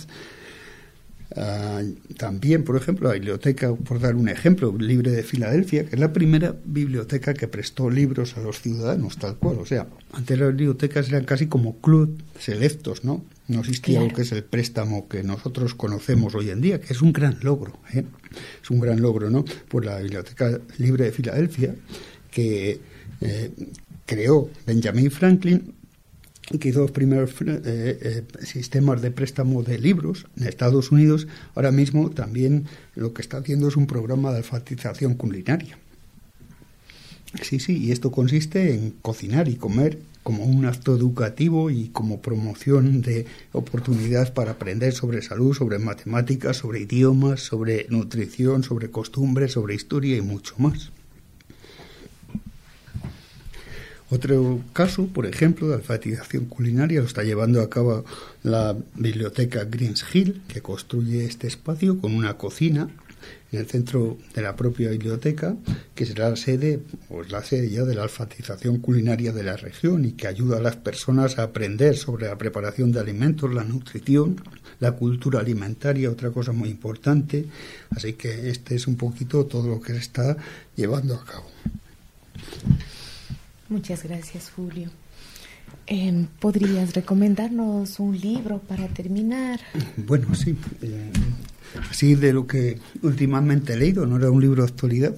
Ah, 1.35 1.81
también, 2.17 2.63
por 2.65 2.75
ejemplo, 2.75 3.07
la 3.07 3.13
biblioteca, 3.13 3.73
por 3.73 3.99
dar 4.01 4.15
un 4.15 4.27
ejemplo, 4.27 4.75
Libre 4.77 5.11
de 5.11 5.23
Filadelfia, 5.23 5.85
que 5.85 5.95
es 5.95 5.99
la 5.99 6.11
primera 6.11 6.55
biblioteca 6.65 7.33
que 7.33 7.47
prestó 7.47 7.89
libros 7.89 8.35
a 8.35 8.41
los 8.41 8.61
ciudadanos, 8.61 9.17
tal 9.17 9.37
cual. 9.37 9.57
O 9.59 9.65
sea, 9.65 9.87
antes 10.11 10.37
las 10.37 10.49
bibliotecas 10.49 11.07
eran 11.07 11.23
casi 11.23 11.47
como 11.47 11.77
club 11.79 12.21
selectos, 12.37 13.05
¿no? 13.05 13.23
No 13.47 13.61
existía 13.61 13.95
Claro. 13.99 14.09
lo 14.09 14.15
que 14.15 14.21
es 14.23 14.31
el 14.33 14.43
préstamo 14.43 15.07
que 15.07 15.23
nosotros 15.23 15.73
conocemos 15.73 16.35
hoy 16.35 16.49
en 16.49 16.59
día, 16.61 16.81
que 16.81 16.93
es 16.93 17.01
un 17.01 17.13
gran 17.13 17.37
logro, 17.41 17.79
¿eh? 17.93 18.03
Es 18.61 18.69
un 18.69 18.79
gran 18.81 19.01
logro, 19.01 19.29
¿no? 19.29 19.45
Pues 19.69 19.85
la 19.85 19.99
Biblioteca 19.99 20.59
Libre 20.79 21.05
de 21.05 21.11
Filadelfia, 21.11 21.75
que 22.29 22.79
eh, 23.21 23.51
creó 24.05 24.49
Benjamin 24.67 25.11
Franklin, 25.11 25.73
que 26.59 26.71
los 26.71 26.91
primeros 26.91 27.31
eh, 27.41 27.63
eh, 27.65 28.23
sistemas 28.43 29.01
de 29.01 29.11
préstamo 29.11 29.63
de 29.63 29.77
libros 29.79 30.25
en 30.37 30.47
Estados 30.47 30.91
Unidos, 30.91 31.27
ahora 31.55 31.71
mismo 31.71 32.09
también 32.09 32.65
lo 32.95 33.13
que 33.13 33.21
está 33.21 33.37
haciendo 33.37 33.67
es 33.67 33.75
un 33.75 33.87
programa 33.87 34.31
de 34.31 34.37
alfabetización 34.37 35.15
culinaria. 35.15 35.77
Sí, 37.41 37.59
sí, 37.59 37.77
y 37.77 37.91
esto 37.91 38.11
consiste 38.11 38.73
en 38.73 38.91
cocinar 39.01 39.47
y 39.47 39.55
comer 39.55 39.99
como 40.23 40.45
un 40.45 40.65
acto 40.65 40.95
educativo 40.95 41.69
y 41.69 41.89
como 41.89 42.21
promoción 42.21 43.01
de 43.01 43.25
oportunidades 43.53 44.31
para 44.31 44.51
aprender 44.51 44.93
sobre 44.93 45.21
salud, 45.21 45.55
sobre 45.55 45.79
matemáticas, 45.79 46.57
sobre 46.57 46.81
idiomas, 46.81 47.39
sobre 47.39 47.87
nutrición, 47.89 48.63
sobre 48.63 48.91
costumbres, 48.91 49.53
sobre 49.53 49.75
historia 49.75 50.17
y 50.17 50.21
mucho 50.21 50.55
más. 50.57 50.91
Otro 54.11 54.59
caso, 54.73 55.07
por 55.07 55.25
ejemplo, 55.25 55.69
de 55.69 55.75
alfabetización 55.75 56.45
culinaria 56.45 56.99
lo 56.99 57.05
está 57.05 57.23
llevando 57.23 57.61
a 57.61 57.69
cabo 57.69 58.03
la 58.43 58.75
biblioteca 58.95 59.63
Greens 59.63 60.03
Hill, 60.13 60.41
que 60.49 60.61
construye 60.61 61.23
este 61.23 61.47
espacio 61.47 61.97
con 61.97 62.13
una 62.13 62.33
cocina 62.33 62.89
en 63.53 63.59
el 63.59 63.67
centro 63.67 64.17
de 64.33 64.41
la 64.41 64.57
propia 64.57 64.89
biblioteca, 64.89 65.55
que 65.95 66.05
será 66.05 66.29
la 66.29 66.35
sede, 66.35 66.81
o 67.07 67.21
es 67.21 67.31
la 67.31 67.41
sede 67.41 67.69
ya 67.69 67.85
de 67.85 67.95
la 67.95 68.03
alfabetización 68.03 68.79
culinaria 68.79 69.31
de 69.31 69.43
la 69.43 69.55
región 69.55 70.03
y 70.03 70.11
que 70.11 70.27
ayuda 70.27 70.57
a 70.57 70.61
las 70.61 70.75
personas 70.75 71.39
a 71.39 71.43
aprender 71.43 71.95
sobre 71.95 72.27
la 72.27 72.37
preparación 72.37 72.91
de 72.91 72.99
alimentos, 72.99 73.53
la 73.53 73.63
nutrición, 73.63 74.41
la 74.81 74.91
cultura 74.91 75.39
alimentaria, 75.39 76.11
otra 76.11 76.31
cosa 76.31 76.51
muy 76.51 76.67
importante. 76.67 77.45
Así 77.91 78.13
que 78.13 78.49
este 78.49 78.75
es 78.75 78.87
un 78.87 78.97
poquito 78.97 79.45
todo 79.45 79.69
lo 79.69 79.79
que 79.79 79.93
se 79.93 79.99
está 79.99 80.35
llevando 80.75 81.15
a 81.15 81.23
cabo. 81.23 81.47
Muchas 83.71 84.03
gracias, 84.03 84.51
Julio. 84.53 84.89
Eh, 85.87 86.25
¿Podrías 86.41 86.93
recomendarnos 86.93 88.01
un 88.01 88.19
libro 88.19 88.59
para 88.59 88.89
terminar? 88.89 89.61
Bueno, 89.95 90.35
sí. 90.35 90.57
eh, 90.81 91.09
así 91.89 92.15
de 92.15 92.33
lo 92.33 92.45
que 92.45 92.79
últimamente 93.01 93.71
he 93.71 93.77
leído, 93.77 94.05
no 94.05 94.17
era 94.17 94.29
un 94.29 94.41
libro 94.41 94.63
de 94.63 94.69
actualidad, 94.69 95.15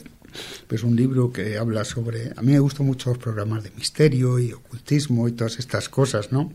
pero 0.68 0.78
es 0.78 0.84
un 0.84 0.95
libro 0.95 1.34
que 1.34 1.58
habla 1.58 1.84
sobre... 1.84 2.32
A 2.38 2.43
mí 2.43 2.51
me 2.51 2.60
gustan 2.60 2.86
mucho 2.86 3.10
los 3.10 3.18
programas 3.18 3.64
de 3.64 3.72
misterio 3.72 4.38
y 4.38 4.54
ocultismo 4.54 5.28
y 5.28 5.32
todas 5.32 5.58
estas 5.58 5.89
cosas, 5.89 6.32
¿no? 6.32 6.54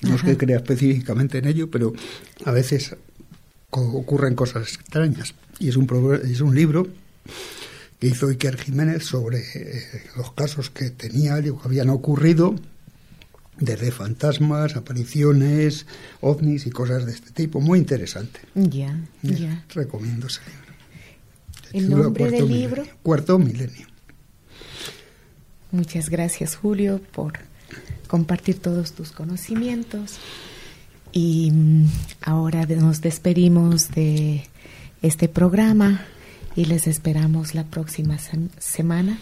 No 0.00 0.14
es 0.14 0.22
que 0.22 0.38
crea 0.38 0.56
específicamente 0.56 1.36
en 1.36 1.48
ello, 1.48 1.70
pero 1.70 1.92
a 2.46 2.50
veces 2.50 2.96
ocurren 3.68 4.34
cosas 4.34 4.72
extrañas. 4.72 5.34
Y 5.58 5.68
es 5.68 5.76
un, 5.76 5.86
es 6.24 6.40
un 6.40 6.54
libro 6.54 6.86
que 7.98 8.06
hizo 8.08 8.28
Iker 8.28 8.56
Jiménez 8.58 9.04
sobre 9.04 9.40
eh, 9.54 10.02
los 10.16 10.32
casos 10.32 10.70
que 10.70 10.90
tenía 10.90 11.36
él 11.38 11.50
o 11.50 11.58
que 11.60 11.66
habían 11.68 11.90
ocurrido 11.90 12.54
desde 13.58 13.90
fantasmas, 13.90 14.76
apariciones, 14.76 15.86
ovnis 16.20 16.66
y 16.66 16.70
cosas 16.70 17.06
de 17.06 17.12
este 17.12 17.32
tipo. 17.32 17.60
Muy 17.60 17.78
interesante. 17.80 18.40
Ya, 18.54 18.90
Eh, 19.24 19.34
ya. 19.34 19.64
Recomiendo 19.74 20.28
ese 20.28 20.40
libro. 20.46 20.68
¿El 21.72 21.90
nombre 21.90 22.08
Cuarto 22.24 22.36
del 22.36 22.44
Milenio. 22.44 22.68
libro? 22.68 22.86
Cuarto 23.02 23.38
Milenio. 23.38 23.86
Muchas 25.70 26.08
gracias, 26.08 26.56
Julio, 26.56 27.00
por 27.12 27.34
compartir 28.06 28.58
todos 28.58 28.92
tus 28.92 29.12
conocimientos. 29.12 30.14
Y 31.12 31.50
mm, 31.50 31.86
ahora 32.22 32.64
nos 32.66 33.00
despedimos 33.00 33.90
de 33.90 34.46
este 35.02 35.28
programa 35.28 36.06
y 36.58 36.64
les 36.64 36.88
esperamos 36.88 37.54
la 37.54 37.62
próxima 37.62 38.16
sem- 38.16 38.50
semana 38.58 39.16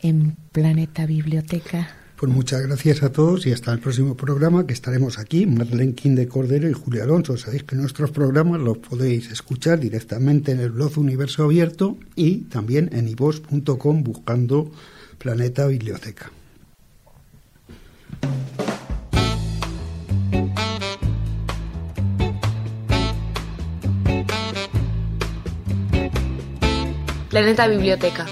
en 0.00 0.36
Planeta 0.52 1.04
Biblioteca. 1.04 1.80
Pues 2.16 2.30
muchas 2.32 2.62
gracias 2.62 3.02
a 3.02 3.10
todos 3.10 3.44
y 3.46 3.52
hasta 3.52 3.72
el 3.72 3.80
próximo 3.80 4.16
programa 4.16 4.64
que 4.64 4.72
estaremos 4.72 5.18
aquí, 5.18 5.46
Marlene 5.46 5.94
King 5.94 6.14
de 6.14 6.28
Cordero 6.28 6.70
y 6.70 6.72
Julio 6.72 7.02
Alonso. 7.02 7.36
Sabéis 7.36 7.64
que 7.64 7.74
nuestros 7.74 8.12
programas 8.12 8.60
los 8.60 8.78
podéis 8.78 9.32
escuchar 9.32 9.80
directamente 9.80 10.52
en 10.52 10.60
el 10.60 10.70
blog 10.70 10.96
Universo 10.96 11.42
Abierto 11.42 11.98
y 12.14 12.42
también 12.54 12.88
en 12.92 13.08
ivos.com 13.08 14.04
buscando 14.04 14.70
Planeta 15.18 15.66
Biblioteca. 15.66 16.30
Planeta 27.38 27.68
Biblioteca, 27.68 28.26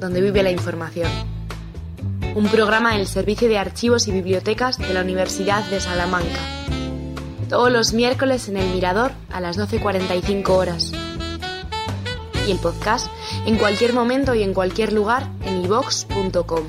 donde 0.00 0.22
vive 0.22 0.42
la 0.42 0.50
información. 0.50 1.10
Un 2.34 2.48
programa 2.48 2.96
del 2.96 3.06
Servicio 3.06 3.50
de 3.50 3.58
Archivos 3.58 4.08
y 4.08 4.12
Bibliotecas 4.12 4.78
de 4.78 4.94
la 4.94 5.02
Universidad 5.02 5.62
de 5.68 5.78
Salamanca. 5.78 6.40
Todos 7.50 7.70
los 7.70 7.92
miércoles 7.92 8.48
en 8.48 8.56
el 8.56 8.66
Mirador 8.70 9.12
a 9.30 9.42
las 9.42 9.58
12.45 9.58 10.48
horas. 10.48 10.92
Y 12.46 12.50
el 12.50 12.58
podcast 12.60 13.08
en 13.44 13.58
cualquier 13.58 13.92
momento 13.92 14.34
y 14.34 14.42
en 14.42 14.54
cualquier 14.54 14.94
lugar 14.94 15.28
en 15.44 15.62
ivox.com. 15.66 16.64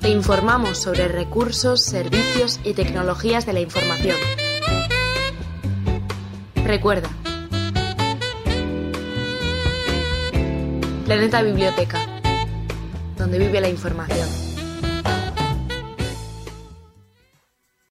Te 0.00 0.10
informamos 0.10 0.78
sobre 0.78 1.08
recursos, 1.08 1.82
servicios 1.82 2.60
y 2.62 2.72
tecnologías 2.72 3.46
de 3.46 3.52
la 3.52 3.60
información. 3.60 4.16
Recuerda, 6.64 7.10
Planeta 11.08 11.40
Biblioteca, 11.40 12.00
donde 13.16 13.38
vive 13.38 13.62
la 13.62 13.70
información. 13.70 14.47